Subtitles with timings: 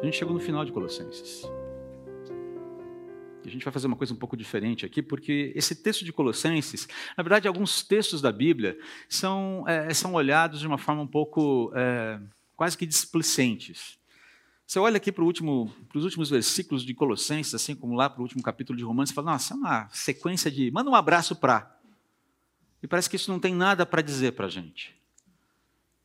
[0.00, 1.44] A gente chegou no final de Colossenses.
[3.44, 6.88] A gente vai fazer uma coisa um pouco diferente aqui, porque esse texto de Colossenses,
[7.16, 8.78] na verdade, alguns textos da Bíblia
[9.08, 12.18] são, é, são olhados de uma forma um pouco é,
[12.56, 13.98] quase que displicentes.
[14.66, 18.22] Você olha aqui para, último, os últimos versículos de Colossenses, assim como lá para o
[18.22, 20.70] último capítulo de Romanos, e fala, nossa, é uma sequência de.
[20.70, 21.78] Manda um abraço para.
[22.82, 24.96] E parece que isso não tem nada para dizer para a gente.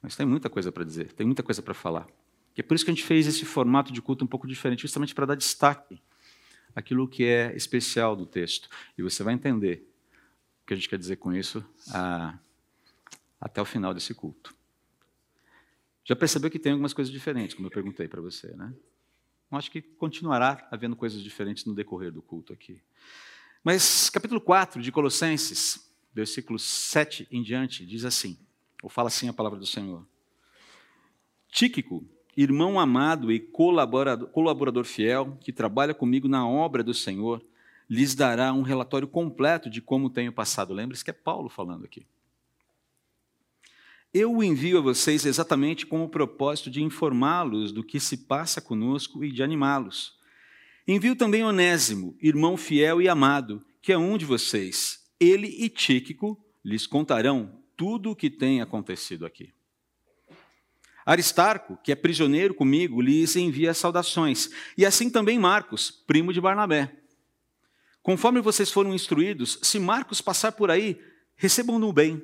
[0.02, 2.08] Mas tem muita coisa para dizer, tem muita coisa para falar.
[2.56, 4.82] E é por isso que a gente fez esse formato de culto um pouco diferente,
[4.82, 6.02] justamente para dar destaque
[6.76, 8.70] àquilo que é especial do texto.
[8.98, 9.88] E você vai entender
[10.64, 12.38] o que a gente quer dizer com isso a,
[13.40, 14.56] até o final desse culto.
[16.04, 18.74] Já percebeu que tem algumas coisas diferentes, como eu perguntei para você, né?
[19.52, 22.82] Eu acho que continuará havendo coisas diferentes no decorrer do culto aqui.
[23.64, 28.38] Mas capítulo 4 de Colossenses, versículos 7 em diante, diz assim,
[28.84, 30.06] ou fala assim a palavra do Senhor.
[31.50, 37.44] Tíquico, irmão amado e colaborador, colaborador fiel, que trabalha comigo na obra do Senhor,
[37.90, 40.74] lhes dará um relatório completo de como tenho passado.
[40.74, 42.06] Lembre-se que é Paulo falando aqui.
[44.14, 48.62] Eu o envio a vocês exatamente com o propósito de informá-los do que se passa
[48.62, 50.16] conosco e de animá-los.
[50.88, 55.06] Envio também Onésimo, irmão fiel e amado, que é um de vocês.
[55.20, 59.55] Ele e Tíquico lhes contarão tudo o que tem acontecido aqui.
[61.06, 66.92] Aristarco, que é prisioneiro comigo, lhes envia saudações, e assim também Marcos, primo de Barnabé.
[68.02, 71.00] Conforme vocês foram instruídos, se Marcos passar por aí,
[71.36, 72.24] recebam-no bem.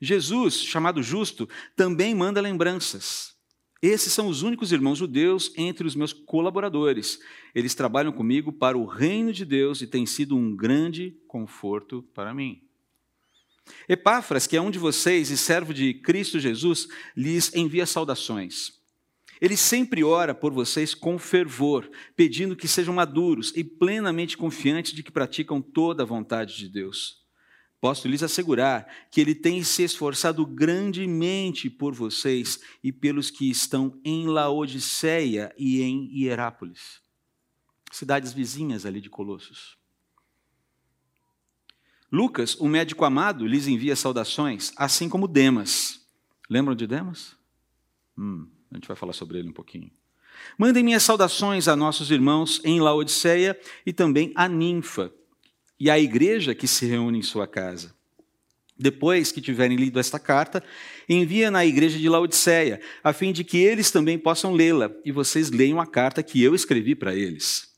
[0.00, 3.32] Jesus, chamado Justo, também manda lembranças.
[3.80, 7.18] Esses são os únicos irmãos judeus entre os meus colaboradores.
[7.52, 12.32] Eles trabalham comigo para o reino de Deus e têm sido um grande conforto para
[12.32, 12.62] mim.
[13.88, 18.80] Epáfras, que é um de vocês e servo de Cristo Jesus, lhes envia saudações.
[19.40, 25.02] Ele sempre ora por vocês com fervor, pedindo que sejam maduros e plenamente confiantes de
[25.02, 27.22] que praticam toda a vontade de Deus.
[27.80, 34.00] Posso lhes assegurar que ele tem se esforçado grandemente por vocês e pelos que estão
[34.04, 37.00] em Laodiceia e em Hierápolis,
[37.90, 39.81] cidades vizinhas ali de Colossos.
[42.12, 46.02] Lucas, o médico amado, lhes envia saudações, assim como Demas.
[46.48, 47.34] Lembram de Demas?
[48.18, 49.90] Hum, a gente vai falar sobre ele um pouquinho.
[50.58, 55.10] Mandem minhas saudações a nossos irmãos em Laodiceia e também a Ninfa
[55.80, 57.94] e à igreja que se reúne em sua casa.
[58.78, 60.62] Depois que tiverem lido esta carta,
[61.08, 65.50] envia na igreja de Laodiceia, a fim de que eles também possam lê-la e vocês
[65.50, 67.72] leiam a carta que eu escrevi para eles.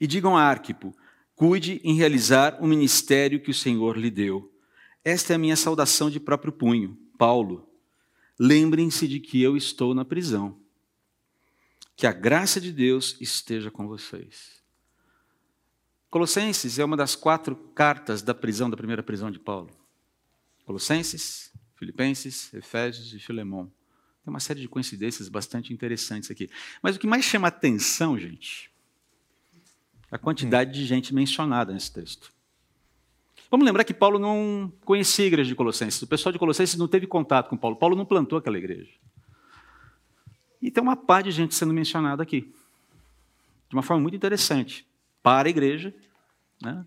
[0.00, 0.94] E digam a Arquipo,
[1.38, 4.52] Cuide em realizar o ministério que o Senhor lhe deu.
[5.04, 6.98] Esta é a minha saudação de próprio punho.
[7.16, 7.70] Paulo,
[8.36, 10.60] lembrem-se de que eu estou na prisão.
[11.94, 14.60] Que a graça de Deus esteja com vocês.
[16.10, 19.70] Colossenses é uma das quatro cartas da prisão, da primeira prisão de Paulo.
[20.64, 23.72] Colossenses, Filipenses, Efésios e Filemão.
[24.24, 26.50] Tem uma série de coincidências bastante interessantes aqui.
[26.82, 28.72] Mas o que mais chama atenção, gente,
[30.10, 32.32] a quantidade de gente mencionada nesse texto.
[33.50, 36.02] Vamos lembrar que Paulo não conhecia a igreja de Colossenses.
[36.02, 37.76] O pessoal de Colossenses não teve contato com Paulo.
[37.76, 38.90] Paulo não plantou aquela igreja.
[40.60, 42.52] E tem uma par de gente sendo mencionada aqui.
[43.68, 44.86] De uma forma muito interessante.
[45.22, 45.94] Para a igreja.
[46.60, 46.84] Né?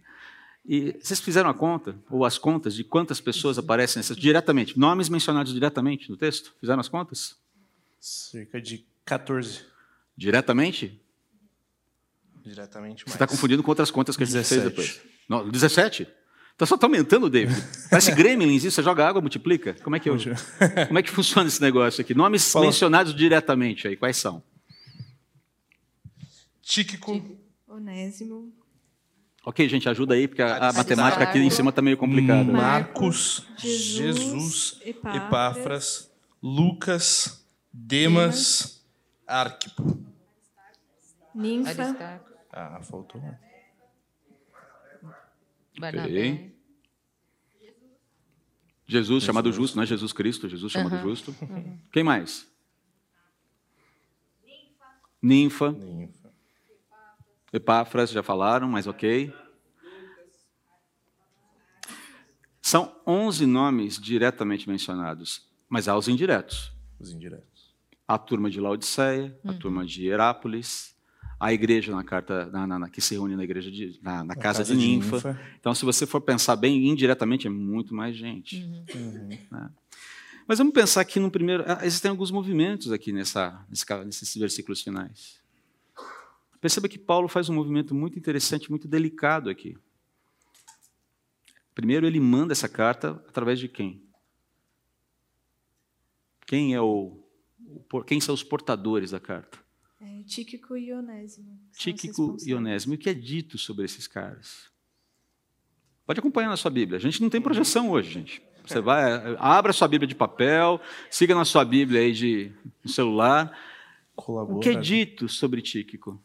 [0.63, 4.77] E vocês fizeram a conta, ou as contas, de quantas pessoas aparecem nessas, diretamente?
[4.77, 6.53] Nomes mencionados diretamente no texto?
[6.59, 7.35] Fizeram as contas?
[7.99, 9.65] Cerca de 14.
[10.15, 11.00] Diretamente?
[12.43, 13.11] Diretamente mais.
[13.11, 14.61] Você está confundindo com outras contas que a gente 17.
[14.61, 15.01] fez depois.
[15.29, 16.07] Não, 17?
[16.55, 17.59] Então só está aumentando, David.
[17.89, 19.75] Parece gremlins isso, você joga água, multiplica.
[19.83, 20.17] Como é que, eu,
[20.87, 22.13] como é que funciona esse negócio aqui?
[22.13, 22.65] Nomes Fala.
[22.65, 24.43] mencionados diretamente aí, quais são?
[26.61, 27.21] Tíquico.
[27.67, 28.53] Onésimo.
[29.43, 32.43] Ok, gente, ajuda aí, porque a, a matemática aqui em cima está meio complicada.
[32.43, 36.11] Marcos, Jesus, Jesus Epáfras, Epáfras,
[36.43, 38.85] Lucas, Demas,
[39.25, 39.99] Arquipo.
[41.33, 42.21] Ninfa.
[42.51, 43.35] Ah, faltou um.
[45.77, 46.53] Okay.
[48.85, 51.01] Jesus, chamado justo, não é Jesus Cristo, Jesus chamado uhum.
[51.01, 51.35] justo.
[51.41, 51.79] Uhum.
[51.93, 52.45] Quem mais?
[55.21, 55.71] Ninfa.
[55.71, 56.29] Ninfa.
[57.53, 59.33] Epáfras, já falaram, mas ok.
[62.61, 66.73] São 11 nomes diretamente mencionados, mas há os indiretos.
[66.99, 67.73] Os indiretos.
[68.07, 69.51] A turma de Laodiceia, uhum.
[69.51, 70.95] a turma de Herápolis,
[71.41, 74.59] a igreja na carta na, na, que se reúne na igreja de, na, na casa,
[74.59, 75.33] casa, de, ninfa.
[75.33, 78.63] de, Então, se você for pensar bem, indiretamente é muito mais gente.
[78.63, 79.27] Uhum.
[79.49, 79.71] Né?
[80.47, 81.63] Mas vamos pensar que no primeiro.
[81.65, 83.65] Ah, existem alguns movimentos aqui nessa,
[84.05, 85.41] nesses versículos finais.
[86.61, 89.75] Perceba que Paulo faz um movimento muito interessante, muito delicado aqui.
[91.73, 93.99] Primeiro, ele manda essa carta através de quem?
[96.45, 97.17] Quem é o,
[98.05, 99.57] quem são os portadores da carta?
[100.01, 101.59] É, Tíquico e Onésimo.
[101.73, 102.93] Tíquico e Onésimo.
[102.93, 104.71] E o que é dito sobre esses caras?
[106.07, 106.97] Pode acompanhar na sua Bíblia.
[106.97, 108.41] A gente não tem projeção hoje, gente.
[108.65, 112.51] Você vai, abra sua Bíblia de papel, siga na sua Bíblia aí de
[112.83, 113.55] no celular.
[114.15, 114.57] Colabora.
[114.57, 116.19] O que é dito sobre Tíquico?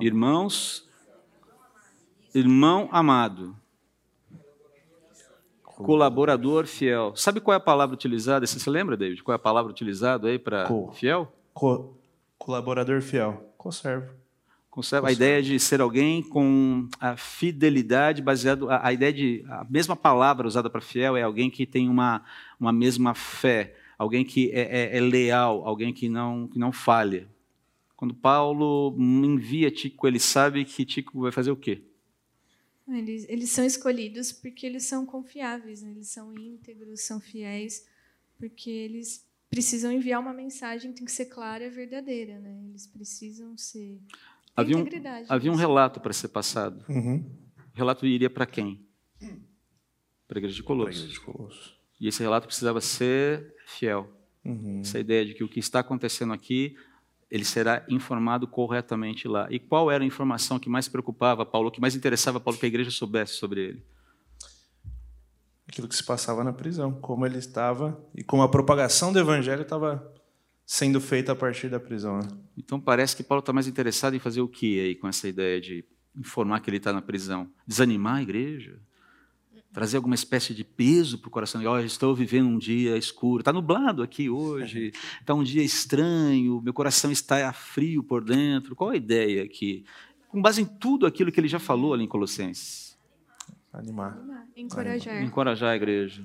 [0.00, 0.88] Irmãos,
[2.34, 3.56] irmão amado,
[5.82, 7.12] colaborador fiel.
[7.16, 8.46] Sabe qual é a palavra utilizada?
[8.46, 9.22] Você se lembra, David?
[9.22, 11.32] Qual é a palavra utilizada aí para fiel?
[11.52, 11.94] Co
[12.38, 13.52] colaborador fiel.
[13.56, 14.14] Conservo.
[14.70, 19.66] Conserva a ideia de ser alguém com a fidelidade baseado a, a ideia de a
[19.68, 22.22] mesma palavra usada para fiel é alguém que tem uma,
[22.58, 27.28] uma mesma fé, alguém que é, é, é leal, alguém que não que não falha.
[27.96, 31.82] Quando Paulo envia Tico, ele sabe que Tico vai fazer o quê?
[32.98, 35.90] Eles, eles são escolhidos porque eles são confiáveis, né?
[35.90, 37.86] eles são íntegros, são fiéis,
[38.38, 42.38] porque eles precisam enviar uma mensagem que tem que ser clara e verdadeira.
[42.38, 42.64] Né?
[42.68, 44.00] Eles precisam ser.
[44.56, 44.84] Havia um,
[45.28, 46.84] havia um relato para ser passado.
[46.88, 47.24] Uhum.
[47.74, 48.84] O relato iria para quem?
[50.26, 51.76] Para a igreja de Colossos.
[52.00, 54.10] E esse relato precisava ser fiel.
[54.44, 54.80] Uhum.
[54.80, 56.76] Essa ideia de que o que está acontecendo aqui
[57.30, 59.46] ele será informado corretamente lá.
[59.50, 62.68] E qual era a informação que mais preocupava Paulo, que mais interessava Paulo que a
[62.68, 63.86] igreja soubesse sobre ele?
[65.68, 69.62] Aquilo que se passava na prisão, como ele estava e como a propagação do evangelho
[69.62, 70.12] estava
[70.66, 72.18] sendo feita a partir da prisão.
[72.18, 72.28] Né?
[72.58, 75.60] Então parece que Paulo está mais interessado em fazer o que aí com essa ideia
[75.60, 75.84] de
[76.16, 77.48] informar que ele está na prisão?
[77.64, 78.80] Desanimar a igreja?
[79.72, 81.62] Trazer alguma espécie de peso para o coração.
[81.64, 86.72] Olha, estou vivendo um dia escuro, está nublado aqui hoje, está um dia estranho, meu
[86.72, 88.74] coração está frio por dentro.
[88.74, 89.84] Qual a ideia aqui?
[90.28, 92.98] Com base em tudo aquilo que ele já falou ali em Colossenses.
[93.72, 94.18] Animar.
[94.56, 95.22] Encorajar.
[95.22, 96.24] Encorajar a igreja.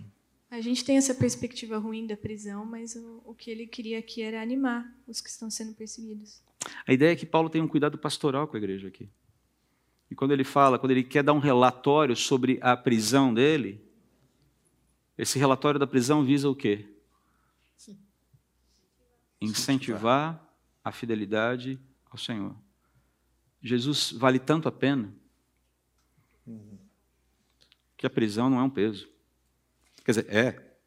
[0.49, 4.21] A gente tem essa perspectiva ruim da prisão, mas o, o que ele queria aqui
[4.21, 6.41] era animar os que estão sendo perseguidos.
[6.87, 9.09] A ideia é que Paulo tem um cuidado pastoral com a igreja aqui.
[10.15, 13.85] E quando ele fala, quando ele quer dar um relatório sobre a prisão dele,
[15.17, 16.87] esse relatório da prisão visa o quê?
[19.41, 20.41] Incentivar
[20.81, 21.77] a fidelidade
[22.09, 22.55] ao Senhor.
[23.61, 25.13] Jesus vale tanto a pena
[27.97, 29.09] que a prisão não é um peso.
[30.05, 30.77] Quer dizer, é,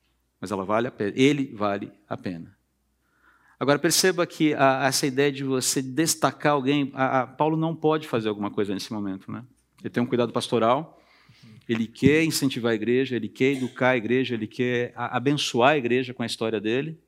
[0.41, 1.13] mas ela vale a pena.
[1.15, 2.58] Ele vale a pena.
[3.61, 8.07] Agora perceba que a, essa ideia de você destacar alguém, a, a, Paulo não pode
[8.07, 9.45] fazer alguma coisa nesse momento, né?
[9.81, 11.03] Ele tem um cuidado pastoral,
[11.69, 16.15] ele quer incentivar a igreja, ele quer educar a igreja, ele quer abençoar a igreja
[16.15, 16.99] com a história dele,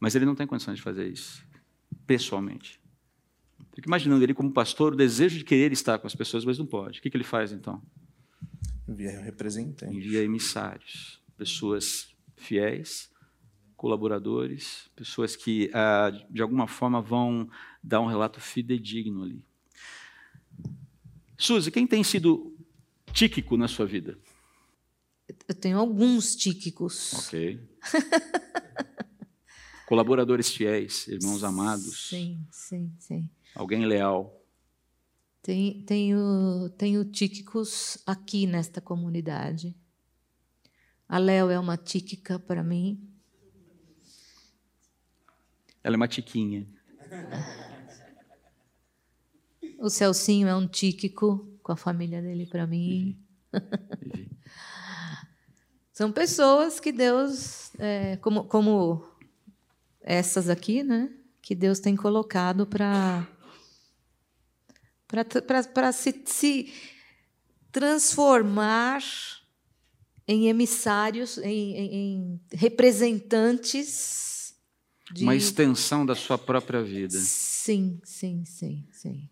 [0.00, 1.46] mas ele não tem condições de fazer isso
[2.06, 2.80] pessoalmente.
[3.74, 6.66] Fico imaginando ele como pastor, o desejo de querer estar com as pessoas, mas não
[6.66, 6.98] pode.
[6.98, 7.80] O que, que ele faz então?
[8.88, 9.94] Envia representantes.
[9.94, 13.10] Envia emissários, pessoas fiéis
[13.78, 17.48] colaboradores, pessoas que, ah, de alguma forma, vão
[17.82, 19.42] dar um relato fidedigno ali.
[21.38, 22.52] Suzy, quem tem sido
[23.12, 24.18] tíquico na sua vida?
[25.46, 27.14] Eu tenho alguns tíquicos.
[27.14, 27.60] Ok.
[29.86, 32.08] Colaboradores fiéis, irmãos amados.
[32.08, 33.30] Sim, sim, sim.
[33.54, 34.44] Alguém leal.
[35.40, 39.72] Tenho, tenho, tenho tíquicos aqui nesta comunidade.
[41.08, 43.07] A Léo é uma tíquica para mim.
[45.82, 46.66] Ela é uma tiquinha.
[49.80, 53.16] O Celcinho é um tíquico com a família dele para mim.
[55.92, 59.08] São pessoas que Deus, é, como, como
[60.00, 61.12] essas aqui, né?
[61.40, 63.28] Que Deus tem colocado para
[65.74, 66.72] para se, se
[67.70, 69.00] transformar
[70.26, 74.27] em emissários, em, em, em representantes
[75.12, 75.24] de...
[75.24, 77.18] Uma extensão da sua própria vida.
[77.18, 79.28] Sim, sim, sim, sim.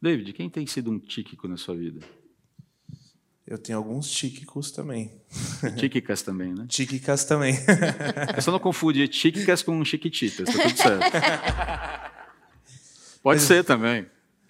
[0.00, 2.00] David, quem tem sido um tíquico na sua vida?
[3.46, 5.12] Eu tenho alguns tíquicos também.
[5.76, 6.66] Tíquicas também, né?
[6.68, 7.54] Tíquicas também.
[8.34, 11.12] É só não confundir tíquicas com chiquititas, tá tudo certo.
[13.22, 13.42] Pode Mas...
[13.42, 14.06] ser também.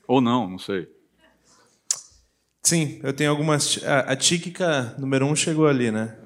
[0.06, 0.86] Ou não, não sei.
[2.62, 3.82] Sim, eu tenho algumas.
[3.84, 6.16] A, a tíquica número um chegou ali, né?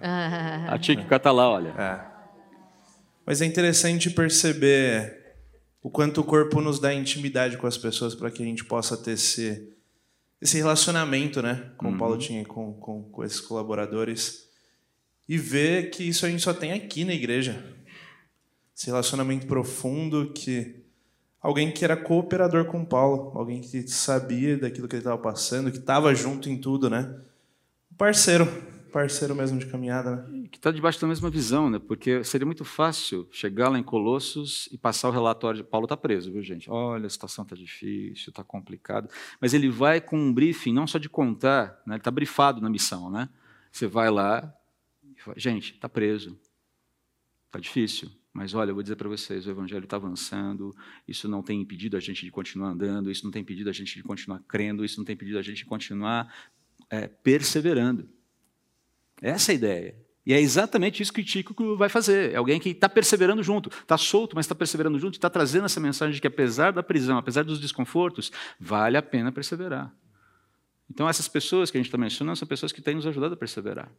[0.69, 1.69] A tíquica tá lá, olha.
[1.79, 2.14] É.
[3.27, 5.25] Mas é interessante perceber
[5.83, 8.97] o quanto o corpo nos dá intimidade com as pessoas para que a gente possa
[8.97, 9.71] ter esse,
[10.41, 11.73] esse relacionamento, né?
[11.77, 11.97] Como uhum.
[11.97, 14.49] o Paulo tinha com, com, com esses colaboradores.
[15.29, 17.63] e ver que isso a gente só tem aqui na igreja.
[18.77, 20.85] Esse relacionamento profundo que
[21.41, 25.79] alguém que era cooperador com Paulo, alguém que sabia daquilo que ele estava passando, que
[25.79, 27.15] estava junto em tudo, né?
[27.97, 28.49] Parceiro,
[28.95, 30.49] parceiro mesmo de caminhada, né?
[30.51, 31.79] Que está debaixo da mesma visão, né?
[31.79, 35.97] Porque seria muito fácil chegar lá em Colossos e passar o relatório de Paulo está
[35.97, 36.71] preso, viu, gente?
[36.71, 39.11] Olha, a situação está difícil, está complicado.
[39.41, 41.95] Mas ele vai com um briefing, não só de contar, né?
[41.95, 43.29] ele está brifado na missão, né?
[43.71, 44.55] Você vai lá,
[45.37, 46.39] Gente, está preso.
[47.47, 48.11] Está difícil.
[48.33, 50.75] Mas olha, eu vou dizer para vocês, o evangelho está avançando,
[51.07, 53.95] isso não tem impedido a gente de continuar andando, isso não tem impedido a gente
[53.95, 56.35] de continuar crendo, isso não tem impedido a gente de continuar
[56.91, 58.09] é, perseverando.
[59.21, 60.05] Essa é a ideia.
[60.27, 62.33] E é exatamente isso que o Tico vai fazer.
[62.33, 65.81] É alguém que está perseverando junto, está solto, mas está perseverando junto, está trazendo essa
[65.81, 69.95] mensagem de que apesar da prisão, apesar dos desconfortos, vale a pena perseverar.
[70.91, 73.37] Então, essas pessoas que a gente está mencionando são pessoas que têm nos ajudado a
[73.37, 73.91] perseverar.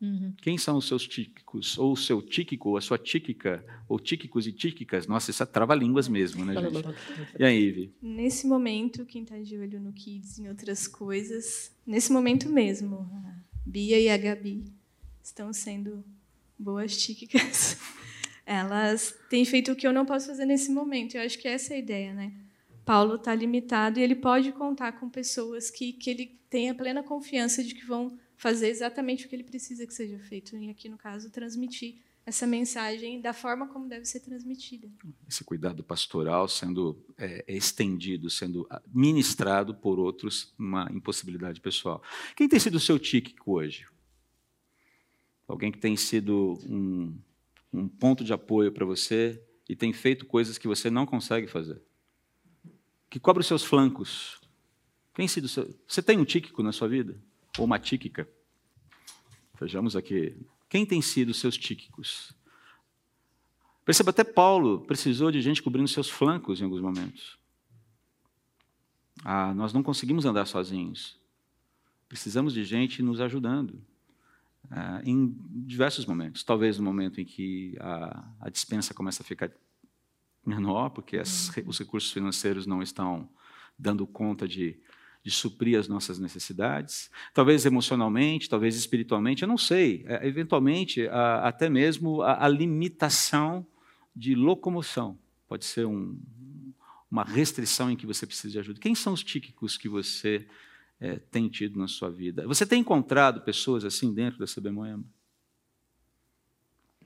[0.00, 0.34] Uhum.
[0.42, 1.78] Quem são os seus tíquicos?
[1.78, 5.06] Ou o seu tíquico, a sua tíquica, ou tíquicos e tíquicas?
[5.06, 6.88] Nossa, isso é trava-línguas mesmo, né, gente?
[7.38, 7.94] E aí, Ivi?
[8.02, 13.08] Nesse momento, quem está de olho no Kids e em outras coisas, nesse momento mesmo,
[13.64, 14.64] Bia e a Gabi
[15.22, 16.04] estão sendo
[16.58, 17.76] boas tíquicas.
[18.44, 21.16] Elas têm feito o que eu não posso fazer nesse momento.
[21.16, 22.32] Eu acho que essa é a ideia, né?
[22.84, 27.62] Paulo está limitado e ele pode contar com pessoas que, que ele tenha plena confiança
[27.62, 30.56] de que vão fazer exatamente o que ele precisa que seja feito.
[30.56, 34.88] E aqui, no caso, transmitir essa mensagem da forma como deve ser transmitida.
[35.28, 42.02] Esse cuidado pastoral sendo é, é estendido, sendo ministrado por outros, uma impossibilidade pessoal.
[42.36, 43.86] Quem tem sido o seu tíquico hoje?
[45.48, 47.18] Alguém que tem sido um,
[47.72, 51.82] um ponto de apoio para você e tem feito coisas que você não consegue fazer?
[53.10, 54.40] Que cobre os seus flancos?
[55.14, 55.68] Quem sido seu...
[55.86, 57.20] Você tem um tíquico na sua vida?
[57.58, 58.28] ou uma tíquica.
[59.60, 60.36] Vejamos aqui.
[60.72, 62.34] Quem tem sido seus tíquicos?
[63.84, 67.38] Perceba, até Paulo precisou de gente cobrindo seus flancos em alguns momentos.
[69.22, 71.20] Ah, nós não conseguimos andar sozinhos.
[72.08, 73.84] Precisamos de gente nos ajudando.
[74.70, 76.42] Ah, em diversos momentos.
[76.42, 79.52] Talvez no momento em que a, a dispensa começa a ficar
[80.42, 83.28] menor, porque as, os recursos financeiros não estão
[83.78, 84.80] dando conta de
[85.22, 91.46] de suprir as nossas necessidades, talvez emocionalmente, talvez espiritualmente, eu não sei, é, eventualmente a,
[91.46, 93.64] até mesmo a, a, limitação
[94.14, 96.18] de locomoção pode ser um,
[97.10, 98.80] uma restrição em que você precisa de ajuda.
[98.80, 100.46] Quem são os típicos que você
[100.98, 102.46] é, tem tido na sua vida?
[102.48, 105.04] Você tem encontrado pessoas assim dentro da CB Moema?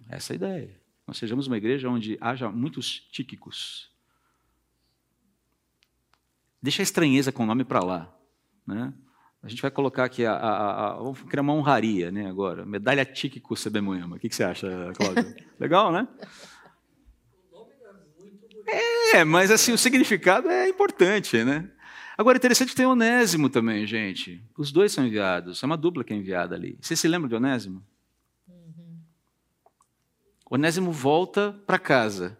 [0.08, 0.80] Essa é a ideia.
[1.06, 3.90] Nós sejamos uma igreja onde haja muitos típicos
[6.62, 8.14] Deixa a estranheza com o nome para lá.
[8.66, 8.92] Né?
[9.42, 12.66] A gente vai colocar aqui, a, a, a, vamos criar uma honraria né, agora.
[12.66, 14.16] Medalha Tíquico CB Moema.
[14.16, 15.34] O que, que você acha, Cláudio?
[15.60, 16.08] Legal, né?
[19.14, 21.70] É, mas assim, o significado é importante, né?
[22.18, 24.42] Agora, interessante que tem Onésimo também, gente.
[24.56, 25.62] Os dois são enviados.
[25.62, 26.78] É uma dupla que é enviada ali.
[26.80, 27.84] Você se lembra de Onésimo?
[28.48, 28.98] Uhum.
[30.50, 32.36] Onésimo volta para casa.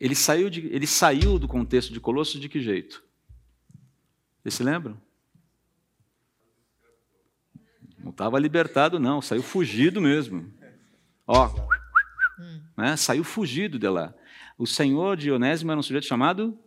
[0.00, 3.02] Ele saiu, de, ele saiu do contexto de Colossos de que jeito?
[4.42, 5.00] Vocês se lembram?
[7.98, 10.52] Não estava libertado, não, saiu fugido mesmo.
[11.26, 11.50] Ó,
[12.76, 12.96] né?
[12.96, 14.14] saiu fugido de lá.
[14.56, 16.58] O senhor de Onésimo era um sujeito chamado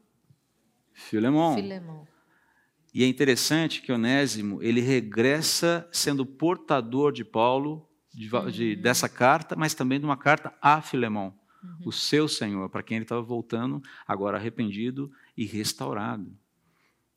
[0.93, 1.55] Filemon.
[1.55, 2.05] Filemon.
[2.93, 8.81] E é interessante que Onésimo ele regressa sendo portador de Paulo de, de, uhum.
[8.81, 11.87] dessa carta, mas também de uma carta a Filemon, uhum.
[11.87, 16.31] o seu senhor, para quem ele estava voltando agora arrependido e restaurado.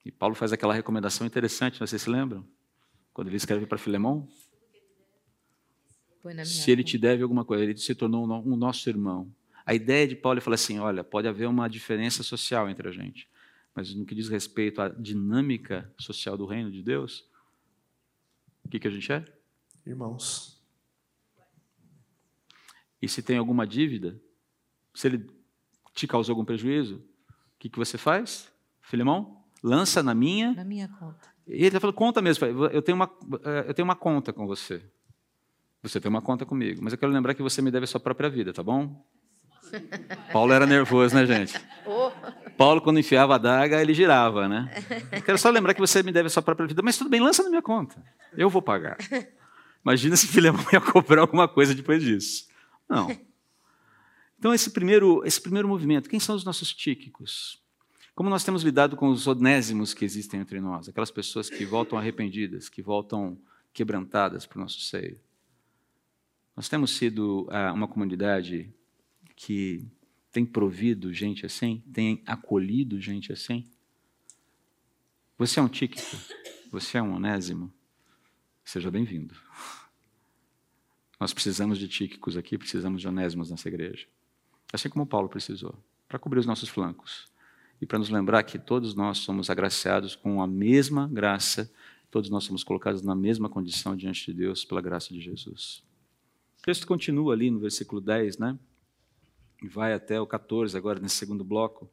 [0.06, 2.46] E Paulo faz aquela recomendação interessante, vocês se lembram?
[3.12, 4.28] Quando ele escreve para Filemão?
[6.44, 9.34] Se ele te deve alguma coisa, ele se tornou um nosso irmão.
[9.64, 12.92] A ideia de Paulo é falar assim: olha, pode haver uma diferença social entre a
[12.92, 13.28] gente,
[13.75, 17.28] mas no que diz respeito à dinâmica social do reino de Deus,
[18.64, 19.25] o que, que a gente é?
[19.84, 20.62] Irmãos.
[23.02, 24.16] E se tem alguma dívida,
[24.94, 25.28] se ele
[25.92, 26.98] te causou algum prejuízo,
[27.28, 29.44] o que, que você faz, Filemão?
[29.62, 30.52] Lança na minha.
[30.52, 31.28] Na minha conta.
[31.46, 33.10] E ele falou, conta mesmo, eu tenho, uma,
[33.44, 34.82] eh, eu tenho uma conta com você.
[35.82, 38.00] Você tem uma conta comigo, mas eu quero lembrar que você me deve a sua
[38.00, 39.06] própria vida, tá bom?
[40.32, 41.54] Paulo era nervoso, né, gente?
[41.86, 42.10] Oh.
[42.56, 44.70] Paulo, quando enfiava a daga, ele girava, né?
[45.12, 47.20] Eu quero só lembrar que você me deve a sua própria vida, mas tudo bem,
[47.20, 48.02] lança na minha conta.
[48.36, 48.96] Eu vou pagar.
[49.84, 52.48] Imagina se Filemão ia cobrar alguma coisa depois disso.
[52.88, 53.08] Não.
[54.38, 57.62] Então, esse primeiro, esse primeiro movimento, quem são os nossos tíquicos?
[58.16, 61.99] Como nós temos lidado com os onésimos que existem entre nós, aquelas pessoas que voltam
[61.99, 63.38] arrependidas, que voltam
[63.75, 65.20] quebrantadas para o nosso seio?
[66.56, 68.73] Nós temos sido ah, uma comunidade
[69.37, 69.87] que
[70.32, 73.66] tem provido gente assim, tem acolhido gente assim.
[75.37, 76.16] Você é um Tíquico,
[76.73, 77.70] você é um Onésimo,
[78.64, 79.37] seja bem-vindo.
[81.20, 84.06] Nós precisamos de Tíquicos aqui, precisamos de Onésimos nessa igreja.
[84.73, 87.36] Assim como Paulo precisou, para cobrir os nossos flancos
[87.80, 91.71] e para nos lembrar que todos nós somos agraciados com a mesma graça,
[92.11, 95.83] todos nós somos colocados na mesma condição diante de Deus pela graça de Jesus.
[96.59, 98.59] O texto continua ali no versículo 10, né?
[99.62, 101.90] E vai até o 14, agora nesse segundo bloco,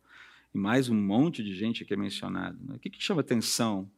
[0.53, 2.57] e mais um monte de gente que é mencionado.
[2.63, 2.75] Né?
[2.75, 3.89] O que, que chama atenção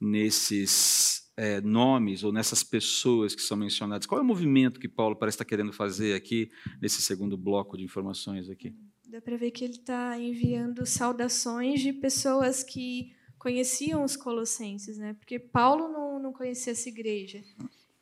[0.00, 4.06] nesses é, nomes ou nessas pessoas que são mencionadas?
[4.06, 7.84] Qual é o movimento que Paulo parece estar querendo fazer aqui nesse segundo bloco de
[7.84, 8.74] informações aqui?
[9.14, 15.14] Dá para ver que ele está enviando saudações de pessoas que conheciam os colossenses, né?
[15.14, 17.40] Porque Paulo não, não conhecia essa igreja.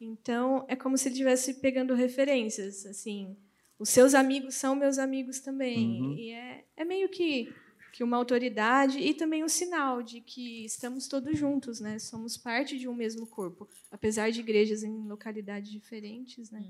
[0.00, 3.36] Então é como se ele estivesse pegando referências, assim.
[3.78, 6.00] Os seus amigos são meus amigos também.
[6.00, 6.16] Uhum.
[6.16, 7.52] E é, é meio que
[7.92, 11.98] que uma autoridade e também um sinal de que estamos todos juntos, né?
[11.98, 16.64] Somos parte de um mesmo corpo, apesar de igrejas em localidades diferentes, né?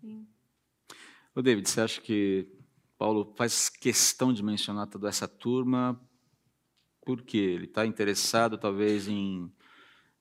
[0.00, 0.24] Tem...
[1.34, 2.57] Ô David, você acha que
[2.98, 5.98] Paulo faz questão de mencionar toda essa turma
[7.08, 9.50] porque ele está interessado talvez em,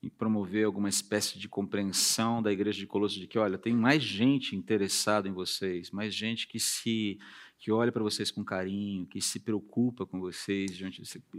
[0.02, 4.02] em, promover alguma espécie de compreensão da igreja de Colossos de que, olha, tem mais
[4.02, 7.20] gente interessada em vocês, mais gente que se
[7.60, 10.78] que olha para vocês com carinho, que se preocupa com vocês.
[10.78, 10.86] De...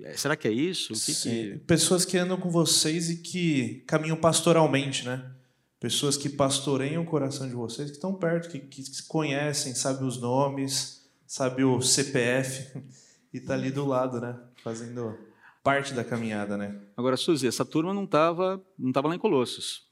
[0.02, 0.92] É, será que é isso?
[0.92, 1.14] Que.
[1.14, 1.58] Que...
[1.60, 5.32] Pessoas que andam com vocês e que caminham pastoralmente, né?
[5.80, 10.06] Pessoas que pastoreiam o coração de vocês, que estão perto, que, que se conhecem, sabem
[10.06, 10.97] os nomes,
[11.28, 12.82] sabe o CPF
[13.32, 14.36] e está ali do lado, né?
[14.64, 15.16] Fazendo
[15.62, 16.80] parte da caminhada, né?
[16.96, 19.86] Agora, Suzy, essa turma não estava não tava lá em Colossos.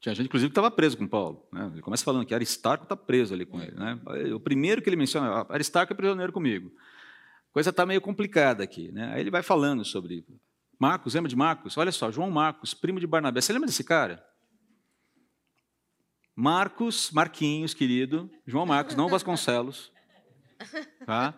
[0.00, 1.46] Tinha gente, inclusive, que estava preso com Paulo.
[1.52, 1.70] Né?
[1.74, 3.76] Ele começa falando que Aristarco está preso ali com ele.
[3.76, 4.00] Né?
[4.34, 6.72] O primeiro que ele menciona, Aristarco é prisioneiro comigo.
[7.50, 8.90] A coisa está meio complicada aqui.
[8.90, 9.12] Né?
[9.14, 10.26] Aí ele vai falando sobre
[10.76, 11.78] Marcos, lembra de Marcos?
[11.78, 13.40] Olha só, João Marcos, primo de Barnabé.
[13.40, 14.26] Você lembra desse cara?
[16.34, 19.92] Marcos, Marquinhos, querido, João Marcos, não Vasconcelos.
[21.04, 21.34] Tá?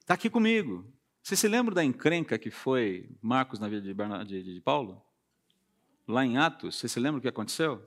[0.00, 0.90] Está aqui comigo.
[1.22, 5.02] Você se lembra da encrenca que foi Marcos na vida de, de, de Paulo?
[6.08, 7.82] lá em Atos, você se lembra o que aconteceu?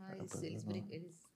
[0.00, 1.26] Ah, eles, eles, eles...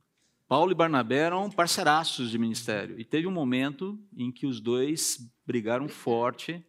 [0.48, 2.98] Paulo e Barnabé eram parceiraços de ministério.
[2.98, 6.64] E teve um momento em que os dois brigaram forte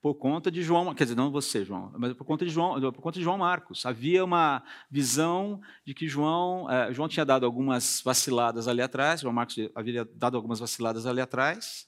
[0.00, 3.02] por conta de João, quer dizer, não você, João, mas por conta de João, por
[3.02, 3.84] conta de João Marcos.
[3.84, 9.34] Havia uma visão de que João, eh, João tinha dado algumas vaciladas ali atrás, João
[9.34, 11.86] Marcos havia dado algumas vaciladas ali atrás,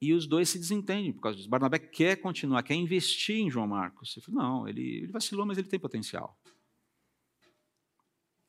[0.00, 1.48] e os dois se desentendem por causa disso.
[1.48, 4.16] Barnabé quer continuar, quer investir em João Marcos.
[4.16, 6.36] Ele falou, não, ele, ele vacilou, mas ele tem potencial.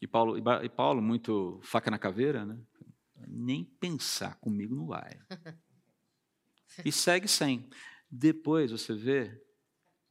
[0.01, 2.57] E Paulo, e Paulo, muito faca na caveira, né?
[3.27, 5.19] nem pensar, comigo não vai.
[6.83, 7.69] E segue sem.
[8.09, 9.41] Depois você vê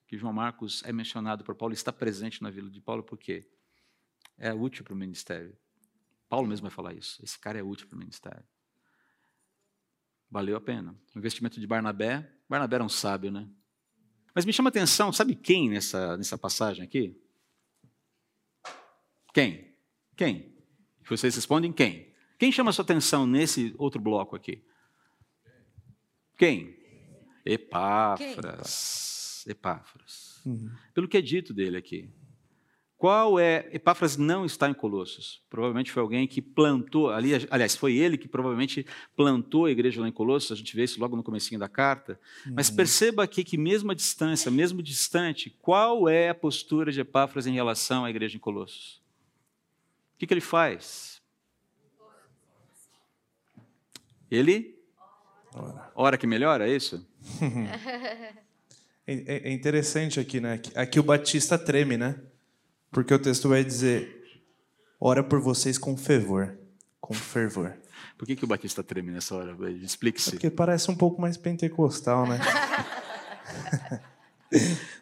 [0.07, 3.49] que João Marcos é mencionado por Paulo, está presente na vida de Paulo, porque
[4.37, 5.57] é útil para o ministério.
[6.29, 7.23] Paulo mesmo vai falar isso.
[7.23, 8.45] Esse cara é útil para o ministério.
[10.31, 10.99] Valeu a pena.
[11.15, 12.29] O investimento de Barnabé.
[12.49, 13.49] Barnabé era um sábio, né?
[14.35, 17.17] Mas me chama a atenção, sabe quem nessa, nessa passagem aqui?
[19.33, 19.77] Quem?
[20.17, 20.57] Quem?
[21.09, 22.13] Vocês respondem quem?
[22.39, 24.65] Quem chama a sua atenção nesse outro bloco aqui?
[26.37, 26.74] Quem?
[27.45, 29.43] Epáfras.
[29.45, 29.53] Quem?
[29.53, 30.41] Epáfras.
[30.45, 30.71] Uhum.
[30.93, 32.09] Pelo que é dito dele aqui.
[32.97, 33.69] Qual é.
[33.71, 35.43] Epáfras não está em Colossos.
[35.51, 40.09] Provavelmente foi alguém que plantou, ali, aliás, foi ele que provavelmente plantou a igreja lá
[40.09, 42.19] em Colossos, a gente vê isso logo no comecinho da carta.
[42.47, 42.55] Uhum.
[42.57, 47.47] Mas perceba aqui que, mesmo à distância, mesmo distante, qual é a postura de Epáfras
[47.47, 49.03] em relação à igreja em Colossos?
[50.15, 51.21] O que, que ele faz?
[54.31, 54.79] Ele?
[55.53, 55.93] Ora.
[55.95, 57.07] Ora que melhora, é isso?
[59.07, 60.59] É, é, é interessante aqui, né?
[60.75, 62.17] Aqui o Batista treme, né?
[62.91, 64.25] Porque o texto vai dizer:
[64.99, 66.57] ora por vocês com fervor.
[67.03, 67.75] Com fervor.
[68.17, 69.55] Por que, que o Batista treme nessa hora?
[69.73, 70.31] Explique-se.
[70.31, 72.41] É porque parece um pouco mais pentecostal, né?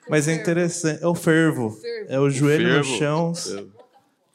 [0.09, 1.03] Mas é interessante.
[1.03, 1.79] É o fervo.
[2.09, 3.33] É o joelho o no chão,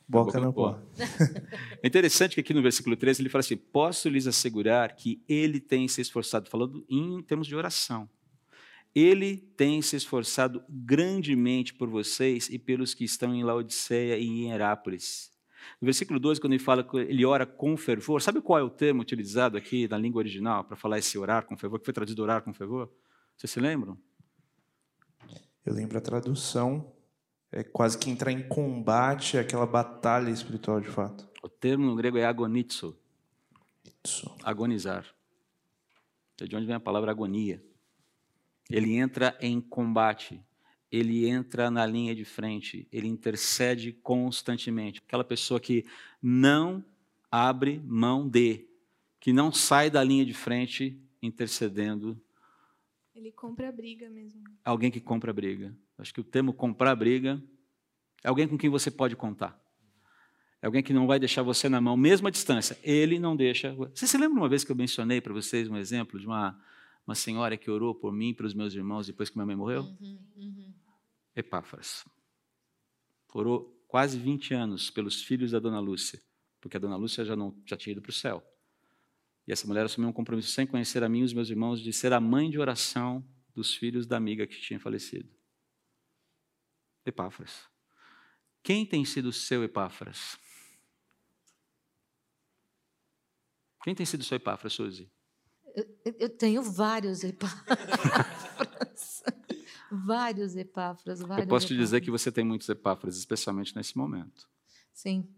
[0.07, 0.79] boca no pó.
[1.83, 5.59] É interessante que aqui no versículo 13 ele fala assim: Posso lhes assegurar que ele
[5.59, 8.09] tem se esforçado, falando em termos de oração.
[8.95, 14.51] Ele tem se esforçado grandemente por vocês e pelos que estão em Laodiceia e em
[14.51, 15.31] Herápolis.
[15.79, 18.69] No versículo 12, quando ele fala que ele ora com fervor, sabe qual é o
[18.69, 22.23] termo utilizado aqui na língua original para falar esse orar com fervor, que foi traduzido
[22.23, 22.91] orar com fervor?
[23.35, 23.97] Vocês se lembram?
[25.63, 26.91] Eu lembro a tradução
[27.51, 31.27] é quase que entrar em combate, aquela batalha espiritual de fato.
[31.41, 32.97] O termo no grego é agonizo,
[34.03, 34.35] Isso.
[34.43, 35.05] agonizar.
[36.39, 37.63] É de onde vem a palavra agonia.
[38.69, 40.41] Ele entra em combate,
[40.91, 45.01] ele entra na linha de frente, ele intercede constantemente.
[45.05, 45.85] Aquela pessoa que
[46.21, 46.83] não
[47.31, 48.67] abre mão de,
[49.19, 52.19] que não sai da linha de frente intercedendo.
[53.17, 54.43] Ele compra a briga mesmo.
[54.63, 55.75] Alguém que compra a briga.
[55.97, 57.41] Acho que o termo comprar a briga
[58.23, 59.59] é alguém com quem você pode contar.
[60.61, 62.77] É alguém que não vai deixar você na mão, mesmo à distância.
[62.83, 63.73] Ele não deixa.
[63.73, 66.63] Você se lembra uma vez que eu mencionei para vocês um exemplo de uma,
[67.07, 69.55] uma senhora que orou por mim e para os meus irmãos depois que minha mãe
[69.55, 69.81] morreu?
[69.81, 70.73] Uhum, uhum.
[71.35, 72.05] Epáfras.
[73.33, 76.21] Orou quase 20 anos pelos filhos da dona Lúcia,
[76.61, 78.43] porque a dona Lúcia já, não, já tinha ido para o céu.
[79.47, 81.93] E essa mulher assumiu um compromisso sem conhecer a mim e os meus irmãos de
[81.93, 85.29] ser a mãe de oração dos filhos da amiga que tinha falecido.
[87.05, 87.63] Epáfras.
[88.61, 90.37] Quem tem sido o seu Epáfras?
[93.83, 95.09] Quem tem sido o seu Epáfras, Suzy?
[95.73, 97.77] Eu, eu tenho vários epáfras.
[99.89, 101.21] vários epáfras.
[101.21, 102.05] Vários Eu posso te dizer epáfras.
[102.05, 104.49] que você tem muitos Epáfras, especialmente nesse momento.
[104.91, 105.33] Sim.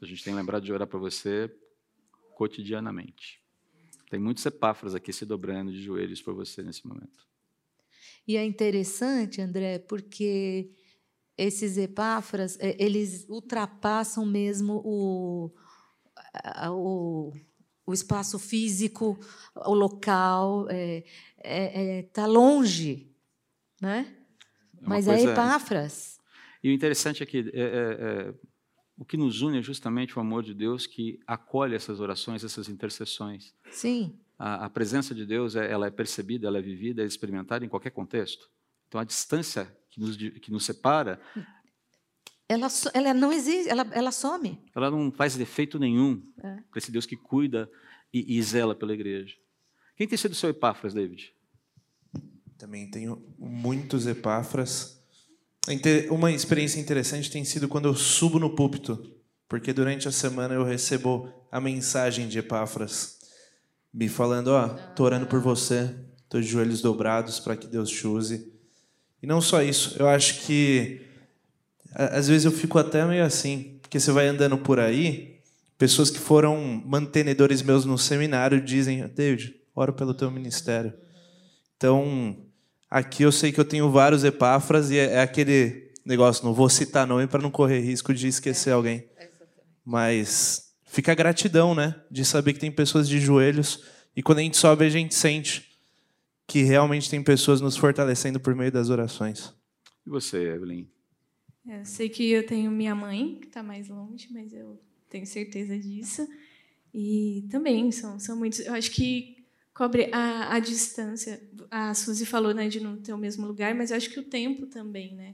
[0.00, 1.54] A gente tem lembrado de orar para você
[2.40, 3.38] cotidianamente.
[4.08, 7.28] Tem muitos Epáfras aqui se dobrando de joelhos por você nesse momento.
[8.26, 10.70] E é interessante, André, porque
[11.36, 15.52] esses epáfras, eh, eles ultrapassam mesmo o,
[16.70, 17.32] o,
[17.84, 19.18] o espaço físico,
[19.54, 21.04] o local, está é,
[21.44, 23.14] é, é, tá longe,
[23.82, 24.16] né?
[24.80, 26.18] É Mas é epáfras.
[26.64, 28.34] E o interessante é que é, é, é,
[29.00, 32.68] o que nos une é justamente o amor de Deus que acolhe essas orações, essas
[32.68, 33.54] intercessões.
[33.72, 37.64] Sim, A, a presença de Deus é, ela é percebida, ela é vivida, é experimentada
[37.64, 38.48] em qualquer contexto.
[38.88, 41.18] Então a distância que nos, que nos separa,
[42.48, 44.58] ela, so- ela não existe, ela, ela some.
[44.74, 46.56] ela não faz defeito nenhum É.
[46.70, 47.70] para esse Deus que cuida
[48.12, 49.34] e, e zela pela igreja.
[49.96, 51.32] Quem tem sido o seu Epáfras, David?
[52.58, 54.99] Também tenho muitos epáfras.
[56.10, 59.14] Uma experiência interessante tem sido quando eu subo no púlpito,
[59.48, 63.18] porque durante a semana eu recebo a mensagem de epáfras,
[63.92, 65.94] me falando: Ó, tô orando por você,
[66.28, 68.52] tô de joelhos dobrados para que Deus te use.
[69.22, 71.02] E não só isso, eu acho que
[71.92, 75.40] às vezes eu fico até meio assim, porque você vai andando por aí,
[75.76, 80.94] pessoas que foram mantenedores meus no seminário dizem: David, oro pelo teu ministério.
[81.76, 82.46] Então,
[82.90, 86.68] aqui eu sei que eu tenho vários epáfras e é, é aquele negócio, não vou
[86.68, 89.08] citar nome para não correr risco de esquecer alguém.
[89.84, 91.94] Mas fica a gratidão, né?
[92.10, 93.84] De saber que tem pessoas de joelhos
[94.16, 95.70] e quando a gente sobe, a gente sente
[96.46, 99.54] que realmente tem pessoas nos fortalecendo por meio das orações.
[100.04, 100.88] E você, Evelyn?
[101.66, 105.26] É, Eu sei que eu tenho minha mãe, que está mais longe, mas eu tenho
[105.26, 106.26] certeza disso.
[106.92, 108.58] E também são, são muitos.
[108.60, 109.36] Eu acho que
[109.74, 111.40] cobre a, a distância.
[111.70, 114.24] A Suzy falou né, de não ter o mesmo lugar, mas eu acho que o
[114.24, 115.14] tempo também.
[115.14, 115.32] Né?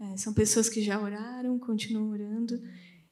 [0.00, 2.60] É, são pessoas que já oraram, continuam orando.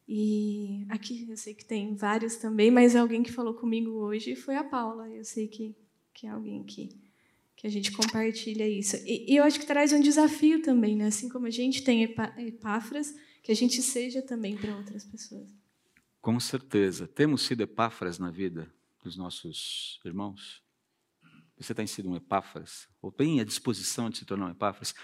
[0.07, 4.57] E aqui eu sei que tem vários também, mas alguém que falou comigo hoje foi
[4.57, 5.09] a Paula.
[5.09, 5.75] Eu sei que,
[6.12, 6.90] que é alguém que,
[7.57, 8.96] que a gente compartilha isso.
[9.07, 11.07] E, e eu acho que traz um desafio também, né?
[11.07, 15.48] assim como a gente tem epá- epáfras, que a gente seja também para outras pessoas.
[16.20, 17.09] Com certeza.
[17.09, 20.62] Temos sido Epáfras na vida dos nossos irmãos?
[21.58, 22.88] Você tem sido um Epáfras?
[23.00, 24.94] Ou tem a disposição de se tornar um Epáfras?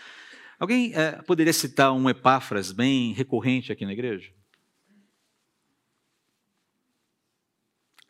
[0.59, 4.33] Alguém eh, poderia citar um Epáfras bem recorrente aqui na igreja?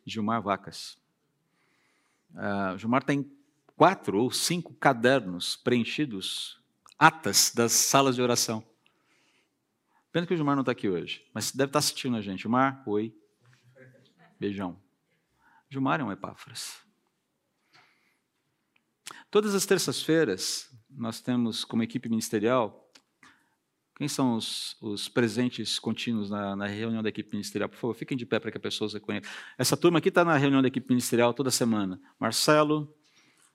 [0.09, 0.99] Gilmar Vacas.
[2.35, 3.31] Ah, Gilmar tem
[3.77, 6.61] quatro ou cinco cadernos preenchidos,
[6.99, 8.65] atas das salas de oração.
[10.11, 12.41] Pena que o Gilmar não está aqui hoje, mas deve estar assistindo a gente.
[12.41, 13.15] Gilmar, oi.
[14.41, 14.81] Beijão.
[15.71, 16.79] Gilmar é um Epáfras.
[19.31, 22.91] Todas as terças-feiras, nós temos como equipe ministerial.
[23.95, 27.69] Quem são os, os presentes contínuos na, na reunião da equipe ministerial?
[27.69, 29.29] Por favor, fiquem de pé para que a pessoa se conheça.
[29.59, 32.01] Essa turma aqui está na reunião da equipe ministerial toda semana.
[32.19, 32.97] Marcelo,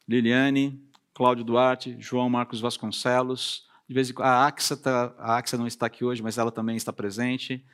[0.08, 3.68] Liliane, Cláudio Duarte, João Marcos Vasconcelos.
[3.88, 6.52] De vez em quando, a Axa, tá, a Axa não está aqui hoje, mas ela
[6.52, 7.66] também está presente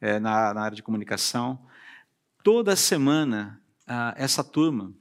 [0.00, 1.60] é, na, na área de comunicação.
[2.42, 4.94] Toda semana, ah, essa turma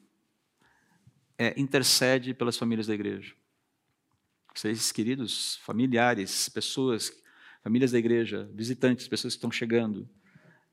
[1.38, 3.34] é, intercede pelas famílias da igreja.
[4.54, 7.12] Vocês, queridos familiares, pessoas,
[7.64, 10.08] famílias da igreja, visitantes, pessoas que estão chegando,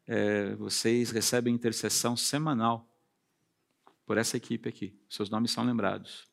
[0.06, 2.88] é, vocês recebem intercessão semanal
[4.04, 4.98] por essa equipe aqui.
[5.08, 6.26] Seus nomes são lembrados.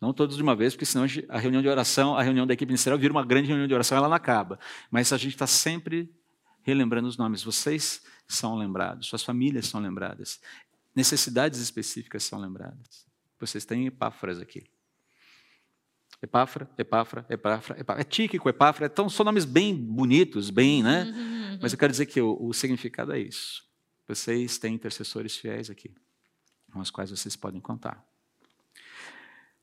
[0.00, 2.68] Não todos de uma vez, porque senão a reunião de oração, a reunião da equipe
[2.68, 4.58] ministerial vira uma grande reunião de oração, ela não acaba.
[4.90, 6.14] Mas a gente está sempre
[6.62, 7.42] relembrando os nomes.
[7.42, 10.40] Vocês são lembrados, suas famílias são lembradas,
[10.96, 13.06] necessidades específicas são lembradas.
[13.38, 14.64] Vocês têm epáforas aqui.
[16.22, 18.00] Epáfra, Epáfra, Epáfra, Epáfra.
[18.00, 21.04] É Tíquico, Epáfra, então são nomes bem bonitos, bem, né?
[21.04, 21.58] Uhum.
[21.60, 23.64] Mas eu quero dizer que o, o significado é isso.
[24.08, 25.94] Vocês têm intercessores fiéis aqui,
[26.72, 28.02] com os quais vocês podem contar.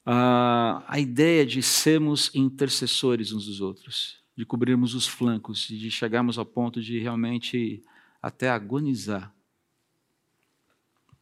[0.06, 6.38] Uh, a ideia de sermos intercessores uns dos outros, de cobrirmos os flancos, de chegarmos
[6.38, 7.82] ao ponto de realmente
[8.22, 9.34] até agonizar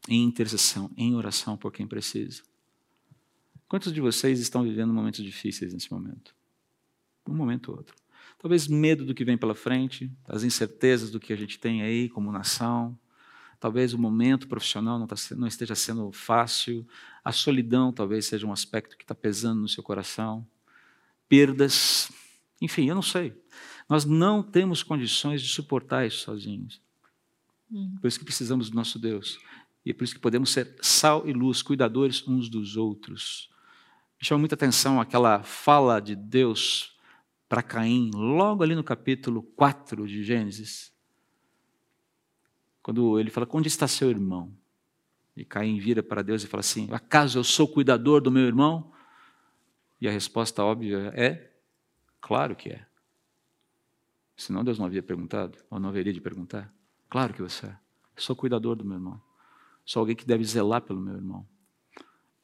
[0.07, 2.41] em intercessão, em oração por quem precisa.
[3.67, 6.35] Quantos de vocês estão vivendo momentos difíceis nesse momento?
[7.27, 7.95] Um momento ou outro.
[8.37, 12.09] Talvez medo do que vem pela frente, as incertezas do que a gente tem aí
[12.09, 12.97] como nação,
[13.59, 16.85] talvez o momento profissional não, tá, não esteja sendo fácil,
[17.23, 20.45] a solidão talvez seja um aspecto que está pesando no seu coração,
[21.29, 22.11] perdas,
[22.59, 23.39] enfim, eu não sei.
[23.87, 26.81] Nós não temos condições de suportar isso sozinhos.
[27.71, 27.95] Hum.
[28.01, 29.39] Por isso que precisamos do nosso Deus.
[29.85, 33.49] E é por isso que podemos ser sal e luz, cuidadores uns dos outros.
[34.19, 36.95] Me chama muita atenção aquela fala de Deus
[37.49, 40.93] para Caim, logo ali no capítulo 4 de Gênesis.
[42.81, 44.55] Quando ele fala, onde está seu irmão?
[45.35, 48.91] E Caim vira para Deus e fala assim: Acaso eu sou cuidador do meu irmão?
[49.99, 51.51] E a resposta óbvia é:
[52.19, 52.85] Claro que é.
[54.35, 56.73] Senão Deus não havia perguntado, ou não haveria de perguntar.
[57.09, 57.77] Claro que você é.
[58.15, 59.21] Sou cuidador do meu irmão.
[59.91, 61.45] Sou alguém que deve zelar pelo meu irmão.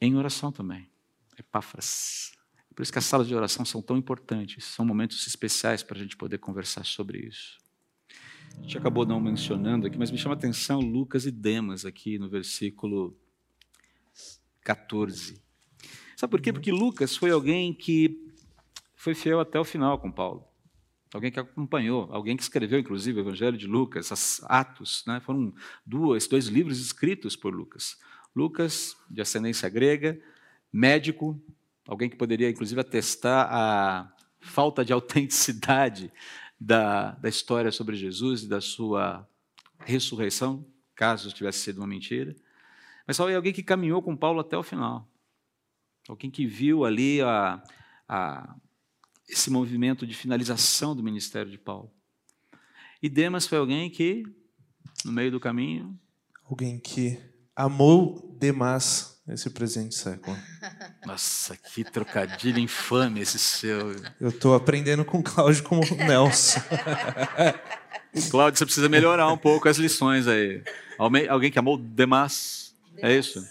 [0.01, 0.91] Em oração também.
[1.39, 2.33] Epáfras.
[2.75, 4.65] Por isso que as salas de oração são tão importantes.
[4.65, 7.57] São momentos especiais para a gente poder conversar sobre isso.
[8.57, 12.19] A gente acabou não mencionando aqui, mas me chama a atenção Lucas e Demas aqui
[12.19, 13.17] no versículo
[14.59, 15.41] 14.
[16.17, 16.51] Sabe por quê?
[16.51, 18.29] Porque Lucas foi alguém que
[18.93, 20.45] foi fiel até o final com Paulo.
[21.13, 25.19] Alguém que acompanhou, alguém que escreveu, inclusive, o Evangelho de Lucas, Atos, né?
[25.21, 25.53] foram
[25.85, 27.97] duas, dois livros escritos por Lucas.
[28.35, 30.19] Lucas, de ascendência grega,
[30.71, 31.41] médico,
[31.87, 36.11] alguém que poderia, inclusive, atestar a falta de autenticidade
[36.59, 39.27] da, da história sobre Jesus e da sua
[39.79, 42.35] ressurreição, caso tivesse sido uma mentira.
[43.05, 45.07] Mas só alguém que caminhou com Paulo até o final.
[46.09, 47.63] Alguém que viu ali a,
[48.07, 48.55] a,
[49.27, 51.91] esse movimento de finalização do ministério de Paulo.
[53.01, 54.23] E Demas foi alguém que,
[55.05, 55.97] no meio do caminho.
[56.49, 57.19] Alguém que
[57.55, 60.37] amou demais esse presente século.
[61.05, 63.95] Nossa, que trocadilho infame esse seu.
[64.19, 66.61] Eu estou aprendendo com o Cláudio como o Nelson.
[68.31, 70.63] Cláudio, você precisa melhorar um pouco as lições aí.
[70.97, 73.45] Alguém que amou Demas, é isso?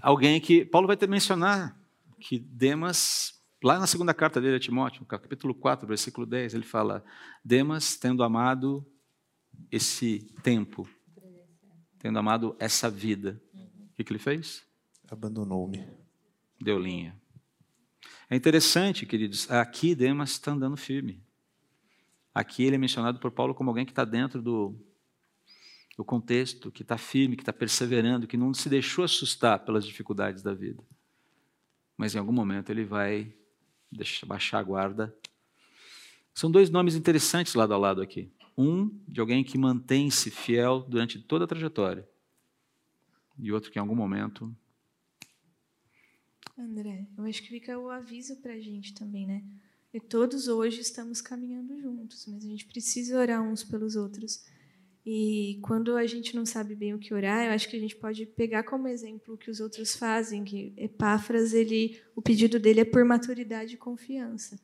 [0.00, 0.64] Alguém que.
[0.64, 1.76] Paulo vai ter mencionar
[2.20, 3.31] que Demas,
[3.62, 7.04] lá na segunda carta dele a Timóteo, capítulo 4, versículo 10, ele fala:
[7.44, 8.86] Demas, tendo amado
[9.70, 10.88] esse tempo,
[11.98, 14.64] tendo amado essa vida, o que, que ele fez?
[15.12, 15.86] abandonou-me.
[16.60, 17.14] Deu linha.
[18.30, 21.22] É interessante, queridos, aqui Demas está andando firme.
[22.34, 24.74] Aqui ele é mencionado por Paulo como alguém que está dentro do,
[25.98, 30.42] do contexto, que está firme, que está perseverando, que não se deixou assustar pelas dificuldades
[30.42, 30.82] da vida.
[31.94, 33.34] Mas em algum momento ele vai
[33.92, 35.14] deixar, baixar a guarda.
[36.34, 38.30] São dois nomes interessantes lado a lado aqui.
[38.56, 42.08] Um de alguém que mantém-se fiel durante toda a trajetória,
[43.38, 44.54] e outro que em algum momento
[46.58, 49.42] André, eu acho que fica o aviso para a gente também, né?
[49.92, 54.44] E todos hoje estamos caminhando juntos, mas a gente precisa orar uns pelos outros.
[55.04, 57.96] E quando a gente não sabe bem o que orar, eu acho que a gente
[57.96, 62.80] pode pegar como exemplo o que os outros fazem, que Epáfras, ele, o pedido dele
[62.80, 64.60] é por maturidade e confiança.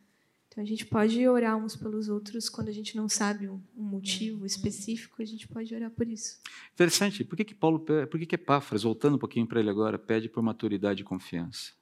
[0.46, 4.46] Então a gente pode orar uns pelos outros quando a gente não sabe um motivo
[4.46, 6.40] específico, a gente pode orar por isso.
[6.72, 7.24] Interessante.
[7.24, 10.28] Por que que Paulo, por que que Epáfras, voltando um pouquinho para ele agora, pede
[10.28, 11.72] por maturidade e confiança?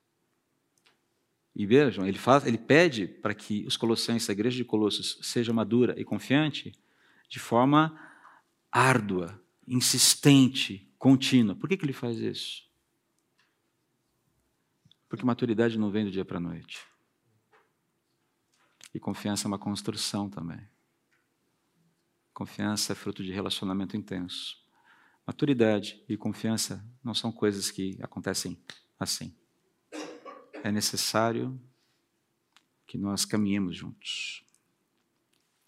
[1.55, 5.55] E vejam, ele, faz, ele pede para que os colossenses, a igreja de Colossos, seja
[5.55, 6.73] madura e confiante
[7.31, 7.99] de forma
[8.71, 11.55] árdua, insistente, contínua.
[11.55, 12.67] Por que, que ele faz isso?
[15.09, 16.85] Porque maturidade não vem do dia para a noite.
[18.95, 20.67] E confiança é uma construção também.
[22.33, 24.57] Confiança é fruto de relacionamento intenso.
[25.27, 28.59] Maturidade e confiança não são coisas que acontecem
[28.99, 29.35] assim
[30.67, 31.61] é necessário
[32.87, 34.45] que nós caminhemos juntos.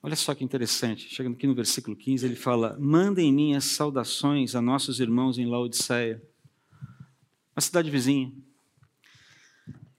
[0.08, 4.62] Olha só que interessante, chegando aqui no versículo 15, ele fala: Mandem minhas saudações a
[4.62, 6.22] nossos irmãos em Laodiceia,
[7.54, 8.32] uma cidade vizinha.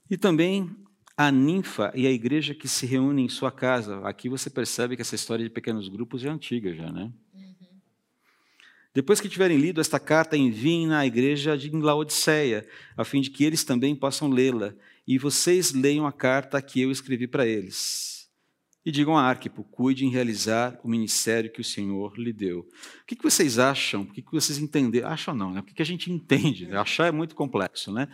[0.10, 0.76] E também
[1.16, 4.00] a ninfa e a igreja que se reúnem em sua casa.
[4.00, 7.14] Aqui você percebe que essa história de pequenos grupos é antiga já, né?
[8.92, 12.68] Depois que tiverem lido esta carta, enviem na igreja de Laodiceia,
[12.98, 14.74] a fim de que eles também possam lê-la,
[15.08, 18.19] e vocês leiam a carta que eu escrevi para eles.
[18.90, 22.62] E digam a Arquipo, cuide em realizar o ministério que o Senhor lhe deu.
[22.62, 24.02] O que vocês acham?
[24.02, 25.10] O que vocês entenderam?
[25.10, 25.60] Acham não, né?
[25.60, 26.76] O que a gente entende?
[26.76, 28.08] Achar é muito complexo, né?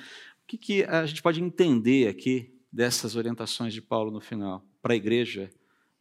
[0.44, 4.98] O que a gente pode entender aqui dessas orientações de Paulo no final para a
[4.98, 5.50] igreja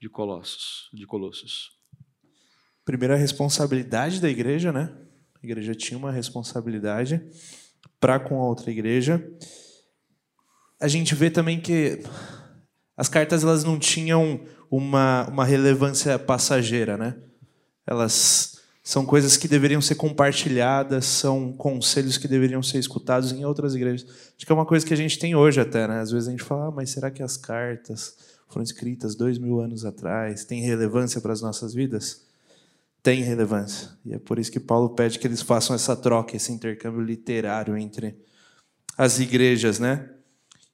[0.01, 1.79] de Colossos, de Colossos?
[2.85, 4.93] Primeira responsabilidade da igreja, né?
[5.41, 7.25] A igreja tinha uma responsabilidade
[8.01, 9.25] para com a outra igreja.
[10.81, 12.01] A gente vê também que
[12.97, 17.17] as cartas elas não tinham uma, uma relevância passageira, né?
[17.87, 23.75] Elas são coisas que deveriam ser compartilhadas, são conselhos que deveriam ser escutados em outras
[23.75, 24.07] igrejas.
[24.37, 26.01] Acho que é uma coisa que a gente tem hoje até, né?
[26.01, 29.59] Às vezes a gente fala, ah, mas será que as cartas foram escritas dois mil
[29.59, 32.27] anos atrás têm relevância para as nossas vidas?
[33.03, 33.91] Tem relevância.
[34.05, 37.77] E é por isso que Paulo pede que eles façam essa troca, esse intercâmbio literário
[37.77, 38.17] entre
[38.99, 40.11] as igrejas, né?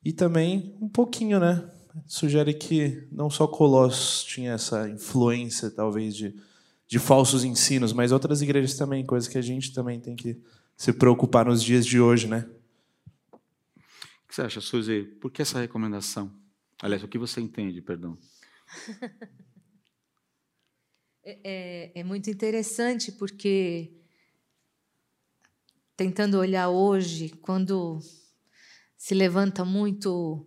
[0.05, 1.65] E também um pouquinho, né?
[2.07, 6.35] Sugere que não só Colossos tinha essa influência, talvez, de
[6.91, 10.43] de falsos ensinos, mas outras igrejas também, coisa que a gente também tem que
[10.77, 12.51] se preocupar nos dias de hoje, né?
[13.33, 15.05] O que você acha, Suzy?
[15.05, 16.35] Por que essa recomendação?
[16.83, 18.19] Aliás, o que você entende, perdão?
[21.23, 23.93] é, é, é muito interessante porque
[25.97, 28.01] tentando olhar hoje, quando
[28.97, 30.45] se levanta muito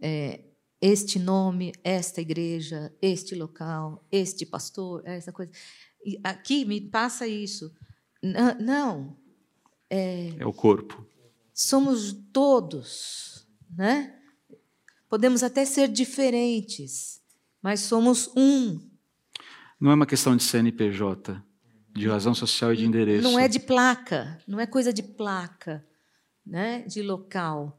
[0.00, 0.42] é,
[0.82, 5.52] este nome, esta igreja, este local, este pastor, essa coisa.
[6.04, 7.72] E aqui me passa isso.
[8.58, 9.16] Não.
[9.88, 11.06] É, é o corpo.
[11.54, 14.18] Somos todos, né?
[15.08, 17.22] Podemos até ser diferentes,
[17.62, 18.80] mas somos um.
[19.78, 21.40] Não é uma questão de CNPJ,
[21.94, 23.22] de razão social e de endereço.
[23.22, 25.86] Não é de placa, não é coisa de placa,
[26.44, 26.80] né?
[26.88, 27.78] De local.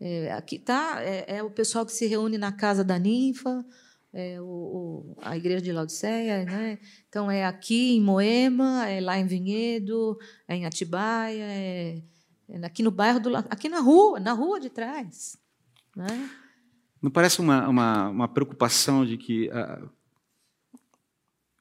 [0.00, 3.64] É, aqui tá, é, é, o pessoal que se reúne na casa da ninfa,
[4.12, 6.78] é o, o, a igreja de Laodiceia, né?
[7.08, 12.02] Então é aqui em Moema, é lá em Vinhedo, é em Atibaia, é,
[12.48, 15.36] é aqui no bairro do aqui na rua, na rua de trás,
[15.96, 16.30] né?
[17.02, 19.90] Não parece uma, uma, uma preocupação de que uh,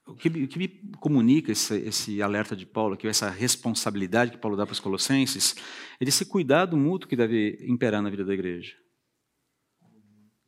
[0.05, 0.67] o que, o que me
[0.99, 5.55] comunica esse, esse, alerta de Paulo, que essa responsabilidade que Paulo dá para os colossenses,
[5.99, 8.75] é desse cuidado mútuo que deve imperar na vida da igreja.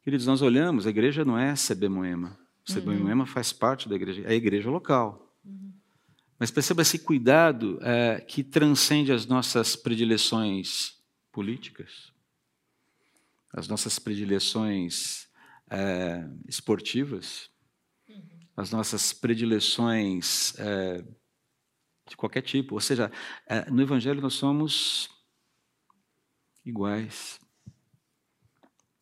[0.04, 2.38] Queridos, nós olhamos, a igreja não é CB Moema.
[2.66, 3.04] CB uhum.
[3.04, 5.34] Moema faz parte da igreja, é a igreja local.
[5.44, 5.74] Uhum.
[6.38, 10.96] Mas perceba esse cuidado é, que transcende as nossas predileções
[11.32, 12.12] políticas,
[13.54, 15.28] as nossas predileções
[15.72, 17.50] é, esportivas,
[18.56, 21.04] as nossas predileções é,
[22.08, 22.76] de qualquer tipo.
[22.76, 23.12] Ou seja,
[23.48, 25.10] é, no Evangelho nós somos
[26.64, 27.40] iguais.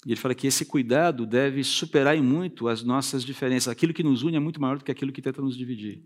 [0.05, 3.69] E ele fala que esse cuidado deve superar em muito as nossas diferenças.
[3.69, 6.03] Aquilo que nos une é muito maior do que aquilo que tenta nos dividir.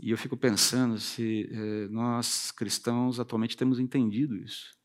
[0.00, 4.76] E eu fico pensando se é, nós, cristãos, atualmente temos entendido isso.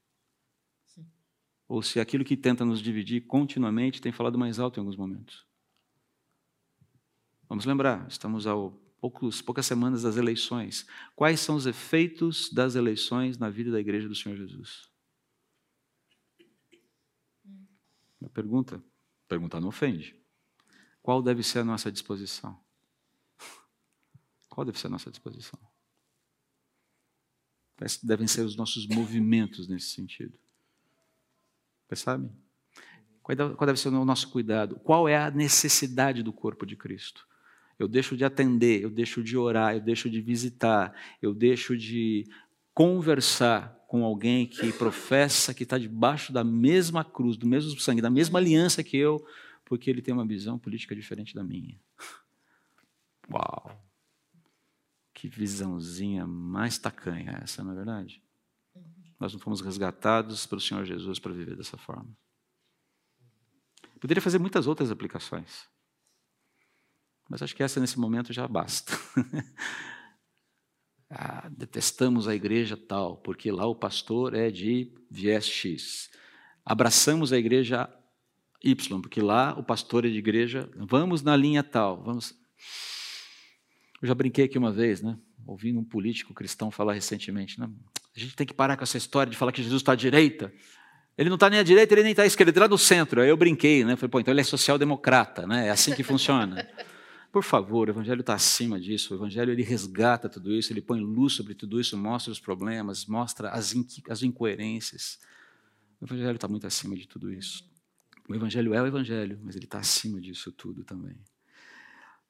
[1.67, 5.46] Ou se aquilo que tenta nos dividir continuamente tem falado mais alto em alguns momentos.
[7.47, 8.53] Vamos lembrar, estamos a
[8.99, 10.88] poucos, poucas semanas das eleições.
[11.15, 14.89] Quais são os efeitos das eleições na vida da igreja do Senhor Jesus?
[18.19, 18.82] Uma pergunta.
[19.27, 20.15] Perguntar não ofende.
[21.01, 22.58] Qual deve ser a nossa disposição?
[24.47, 25.60] Qual deve ser a nossa disposição?
[27.75, 30.39] Quais devem ser os nossos movimentos nesse sentido?
[31.88, 32.32] Percebe?
[33.21, 34.79] Qual deve ser o nosso cuidado?
[34.79, 37.27] Qual é a necessidade do corpo de Cristo?
[37.84, 42.26] Eu deixo de atender, eu deixo de orar, eu deixo de visitar, eu deixo de
[42.74, 48.10] conversar com alguém que professa que está debaixo da mesma cruz, do mesmo sangue, da
[48.10, 49.24] mesma aliança que eu,
[49.65, 51.77] porque ele tem uma visão política diferente da minha.
[53.29, 53.86] Uau!
[55.13, 58.23] Que visãozinha mais tacanha essa, não é verdade?
[59.19, 62.10] Nós não fomos resgatados pelo Senhor Jesus para viver dessa forma.
[64.00, 65.73] Poderia fazer muitas outras aplicações.
[67.34, 68.94] Mas acho que essa nesse momento já basta.
[71.10, 76.12] ah, detestamos a igreja tal, porque lá o pastor é de viés X.
[76.63, 77.90] Abraçamos a igreja
[78.63, 80.69] Y, porque lá o pastor é de igreja.
[80.75, 82.04] Vamos na linha tal.
[82.04, 82.36] Vamos.
[84.00, 85.17] Eu já brinquei aqui uma vez, né?
[85.48, 87.67] Ouvindo um político cristão falar recentemente, né?
[88.15, 90.54] A gente tem que parar com essa história de falar que Jesus está à direita.
[91.17, 93.21] Ele não está nem à direita, ele nem está à esquerda, ele está no centro.
[93.21, 93.96] Aí eu brinquei, né?
[93.96, 95.69] Falei, pô, então ele é social-democrata, né?
[95.69, 96.69] É assim que funciona.
[97.34, 99.12] Por favor, o Evangelho está acima disso.
[99.12, 103.08] O Evangelho ele resgata tudo isso, ele põe luz sobre tudo isso, mostra os problemas,
[103.08, 103.73] mostra as,
[104.08, 105.17] as incoerências.
[106.00, 107.67] O Evangelho está muito acima de tudo isso.
[108.29, 111.17] O Evangelho é o Evangelho, mas ele está acima disso tudo também.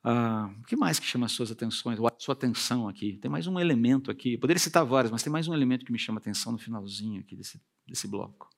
[0.02, 3.18] Ah, o que mais que chama as suas atenções, a sua atenção aqui?
[3.18, 4.38] Tem mais um elemento aqui.
[4.38, 7.20] poderia citar vários, mas tem mais um elemento que me chama a atenção no finalzinho
[7.20, 8.50] aqui desse, desse bloco.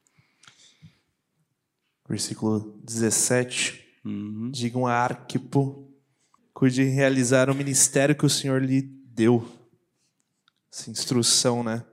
[2.08, 3.84] Versículo 17.
[4.06, 4.52] Uhum.
[4.52, 5.85] Digam a Arquipo,
[6.56, 9.46] cuide realizar o ministério que o Senhor lhe deu.
[10.74, 11.84] Essa instrução, né?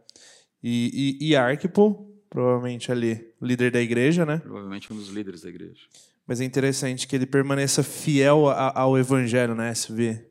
[0.63, 4.39] E, e, e Arquipo, provavelmente ali, líder da igreja, né?
[4.39, 5.83] Provavelmente um dos líderes da igreja.
[6.25, 9.73] Mas é interessante que ele permaneça fiel ao evangelho, né?
[9.73, 10.31] SV.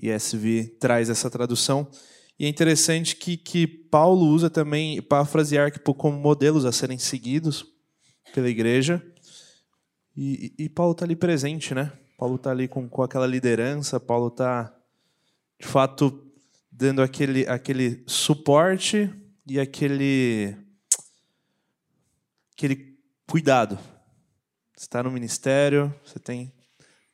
[0.00, 1.90] E SV traz essa tradução.
[2.38, 6.98] E é interessante que, que Paulo usa também Epáfras e Arquipo como modelos a serem
[6.98, 7.66] seguidos
[8.32, 9.04] pela igreja.
[10.16, 11.92] E, e, e Paulo está ali presente, né?
[12.16, 14.74] Paulo está ali com, com aquela liderança, Paulo está,
[15.58, 16.26] de fato,
[16.70, 19.10] dando aquele, aquele suporte
[19.46, 20.56] e aquele,
[22.52, 22.96] aquele
[23.26, 23.78] cuidado
[24.76, 26.52] você está no ministério, você tem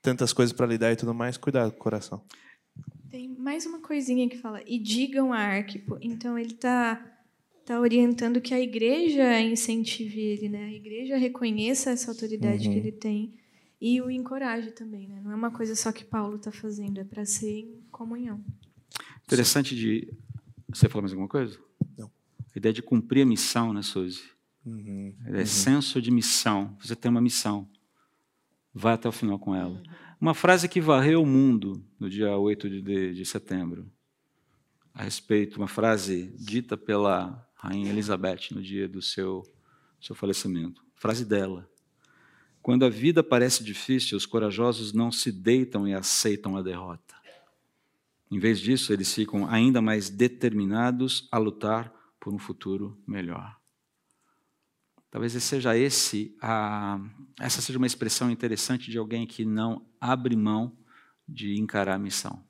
[0.02, 2.20] tantas coisas para lidar e tudo mais, cuidado com o coração.
[3.08, 5.96] Tem mais uma coisinha que fala, e digam a Arquipo.
[6.00, 7.00] Então, ele está
[7.64, 10.64] tá orientando que a igreja incentive ele, né?
[10.64, 12.72] a igreja reconheça essa autoridade uhum.
[12.72, 13.34] que ele tem
[13.82, 15.08] e o encoraje também.
[15.08, 15.20] Né?
[15.24, 18.42] Não é uma coisa só que Paulo está fazendo, é para ser em comunhão.
[19.24, 20.08] Interessante de.
[20.68, 21.58] Você falou mais alguma coisa?
[21.98, 22.06] Não.
[22.06, 24.22] A ideia de cumprir a missão, né, Suzy?
[24.64, 25.46] Uhum, é uhum.
[25.46, 26.76] senso de missão.
[26.80, 27.68] Você tem uma missão.
[28.72, 29.70] Vai até o final com ela.
[29.70, 29.82] Uhum.
[30.20, 33.90] Uma frase que varreu o mundo no dia 8 de, de setembro,
[34.94, 39.42] a respeito, uma frase dita pela Rainha Elizabeth no dia do seu,
[40.00, 40.84] seu falecimento.
[40.94, 41.68] Frase dela.
[42.62, 47.16] Quando a vida parece difícil, os corajosos não se deitam e aceitam a derrota.
[48.30, 53.60] Em vez disso, eles ficam ainda mais determinados a lutar por um futuro melhor.
[55.10, 56.98] Talvez seja esse a,
[57.38, 60.74] essa seja uma expressão interessante de alguém que não abre mão
[61.28, 62.42] de encarar a missão.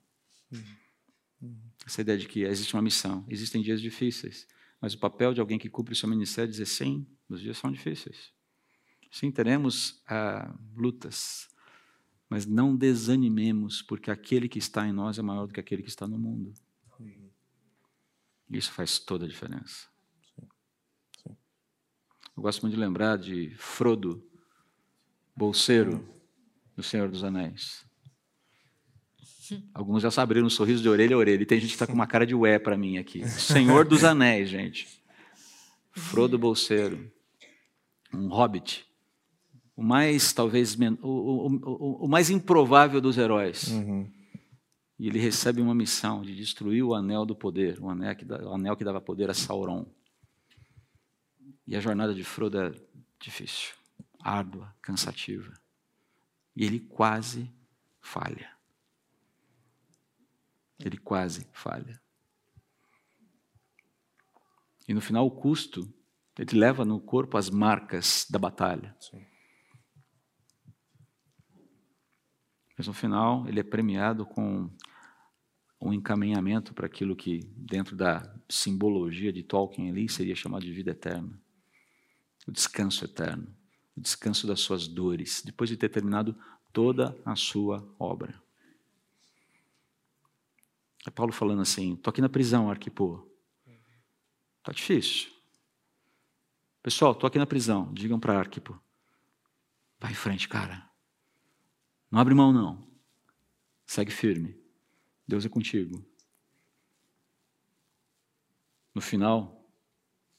[1.85, 4.47] Essa ideia de que existe uma missão, existem dias difíceis,
[4.79, 7.57] mas o papel de alguém que cumpre o seu ministério é dizer sim, os dias
[7.57, 8.32] são difíceis.
[9.13, 11.47] Sim, teremos ah, lutas,
[12.27, 15.89] mas não desanimemos, porque aquele que está em nós é maior do que aquele que
[15.89, 16.51] está no mundo.
[18.49, 19.87] Isso faz toda a diferença.
[21.27, 24.27] Eu gosto muito de lembrar de Frodo,
[25.35, 26.03] bolseiro
[26.75, 27.85] do Senhor dos Anéis.
[29.75, 31.43] Alguns já abriram um sorriso de orelha a orelha.
[31.43, 33.29] E tem gente que está com uma cara de ué para mim aqui.
[33.29, 34.87] Senhor dos Anéis, gente.
[35.91, 37.11] Frodo Bolseiro.
[38.11, 38.91] Um hobbit.
[39.75, 43.67] O mais, talvez, o, o, o, mais improvável dos heróis.
[43.69, 44.11] Uhum.
[44.99, 48.53] E ele recebe uma missão de destruir o anel do poder, o anel que, o
[48.53, 49.85] anel que dava poder a Sauron.
[51.65, 52.71] E a jornada de Frodo é
[53.19, 53.73] difícil,
[54.19, 55.53] árdua, cansativa.
[56.55, 57.51] E ele quase
[57.99, 58.51] falha.
[60.79, 61.99] Ele quase falha.
[64.87, 65.91] E no final, o custo,
[66.37, 68.95] ele leva no corpo as marcas da batalha.
[68.99, 69.25] Sim.
[72.77, 74.69] Mas no final, ele é premiado com
[75.79, 80.91] um encaminhamento para aquilo que, dentro da simbologia de Tolkien ali, seria chamado de vida
[80.91, 81.43] eterna
[82.47, 83.47] o descanso eterno,
[83.95, 86.37] o descanso das suas dores, depois de ter terminado
[86.71, 88.41] toda a sua obra.
[91.05, 93.29] É Paulo falando assim: estou aqui na prisão, Arquipo.
[94.59, 95.31] Está difícil.
[96.81, 97.93] Pessoal, estou aqui na prisão.
[97.93, 98.79] Digam para Arquipo:
[99.99, 100.89] vai em frente, cara.
[102.13, 102.87] Não abre mão, não.
[103.87, 104.55] Segue firme.
[105.27, 106.05] Deus é contigo.
[108.93, 109.67] No final,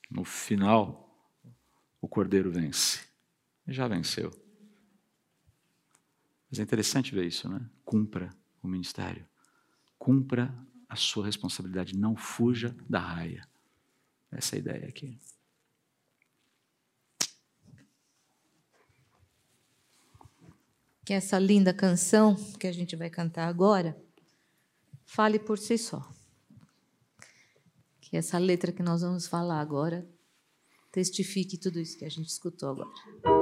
[0.08, 1.28] no final,
[2.00, 3.04] o cordeiro vence.
[3.66, 4.30] Já venceu.
[6.48, 7.68] Mas é interessante ver isso, né?
[7.84, 8.30] Cumpra
[8.62, 9.26] o ministério.
[9.98, 10.56] Cumpra
[10.88, 11.98] a sua responsabilidade.
[11.98, 13.48] Não fuja da raia.
[14.30, 15.18] Essa é a ideia aqui.
[21.04, 23.96] Que essa linda canção que a gente vai cantar agora
[25.04, 26.08] fale por si só.
[28.00, 30.08] Que essa letra que nós vamos falar agora
[30.90, 33.33] testifique tudo isso que a gente escutou agora.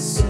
[0.00, 0.29] Coração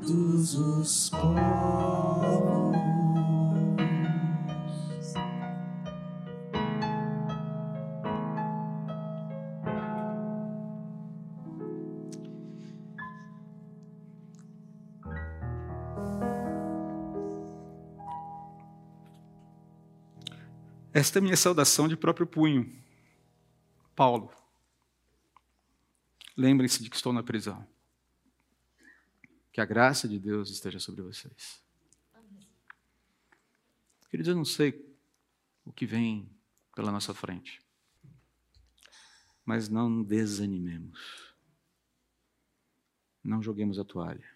[0.00, 2.76] todos os povos.
[20.92, 22.70] Esta é minha saudação de próprio punho.
[23.94, 24.30] Paulo.
[26.36, 27.66] Lembrem-se de que estou na prisão.
[29.56, 31.62] Que a graça de Deus esteja sobre vocês.
[34.10, 34.94] Queridos, eu não sei
[35.64, 36.30] o que vem
[36.74, 37.58] pela nossa frente.
[39.46, 41.34] Mas não desanimemos.
[43.24, 44.30] Não joguemos a toalha.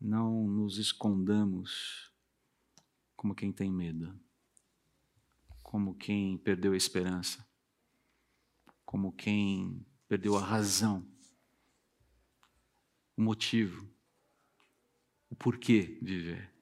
[0.00, 2.10] Não nos escondamos
[3.14, 4.18] como quem tem medo
[5.62, 7.46] como quem perdeu a esperança,
[8.84, 11.11] como quem perdeu a razão,
[13.22, 13.88] o motivo,
[15.30, 16.52] o porquê viver.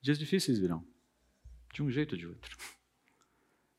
[0.00, 0.86] Dias difíceis virão,
[1.72, 2.56] de um jeito ou de outro,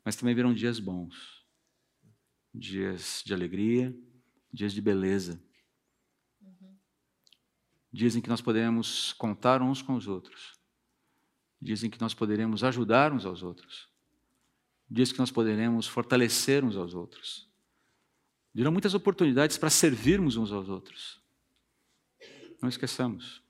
[0.03, 1.45] mas também virão dias bons,
[2.53, 3.95] dias de alegria,
[4.51, 5.41] dias de beleza,
[7.91, 10.53] dias em que nós podemos contar uns com os outros.
[11.61, 13.89] Dias em que nós poderemos ajudar uns aos outros,
[14.89, 17.49] dias que nós poderemos fortalecer uns aos outros.
[18.55, 21.21] Dirão muitas oportunidades para servirmos uns aos outros.
[22.61, 23.43] Não esqueçamos,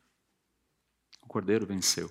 [1.22, 2.10] o cordeiro venceu.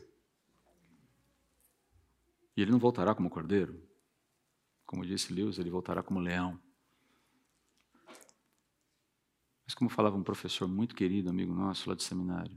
[2.57, 3.85] E ele não voltará como cordeiro.
[4.87, 6.63] Como disse Lewis, ele voltará como leão.
[9.65, 12.57] Mas como falava um professor muito querido, amigo nosso lá do seminário,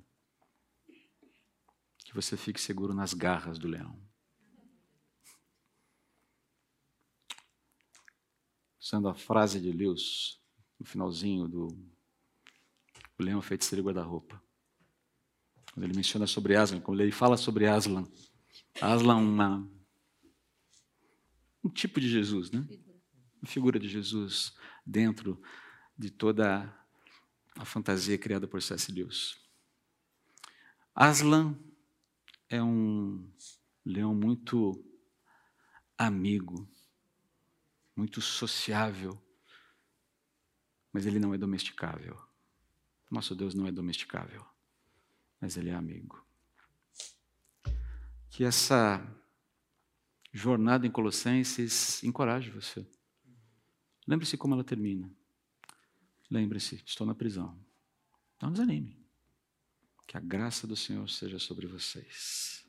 [1.98, 4.07] que você fique seguro nas garras do leão.
[8.88, 10.40] Usando a frase de Lewis,
[10.80, 11.68] no finalzinho do
[13.20, 14.42] O Leão Feiticeiro Guarda-Roupa.
[15.74, 18.10] Quando ele menciona sobre Aslan, quando ele fala sobre Aslan,
[18.80, 19.70] Aslan uma, um
[21.66, 22.66] um tipo de Jesus, né?
[23.42, 25.38] Uma figura de Jesus dentro
[25.98, 26.74] de toda
[27.58, 28.90] a fantasia criada por C.S.
[28.90, 29.36] Lewis.
[30.96, 31.60] Aslan
[32.48, 33.30] é um
[33.84, 34.82] leão muito
[35.98, 36.66] amigo,
[37.98, 39.20] muito sociável,
[40.94, 42.16] mas ele não é domesticável.
[43.10, 44.46] Nosso Deus não é domesticável,
[45.42, 46.24] mas ele é amigo.
[48.30, 49.04] Que essa
[50.32, 52.88] jornada em Colossenses encoraje você.
[54.08, 55.12] Lembre-se como ela termina.
[56.30, 57.60] Lembre-se, estou na prisão.
[58.40, 59.04] Não desanime.
[60.06, 62.67] Que a graça do Senhor seja sobre vocês.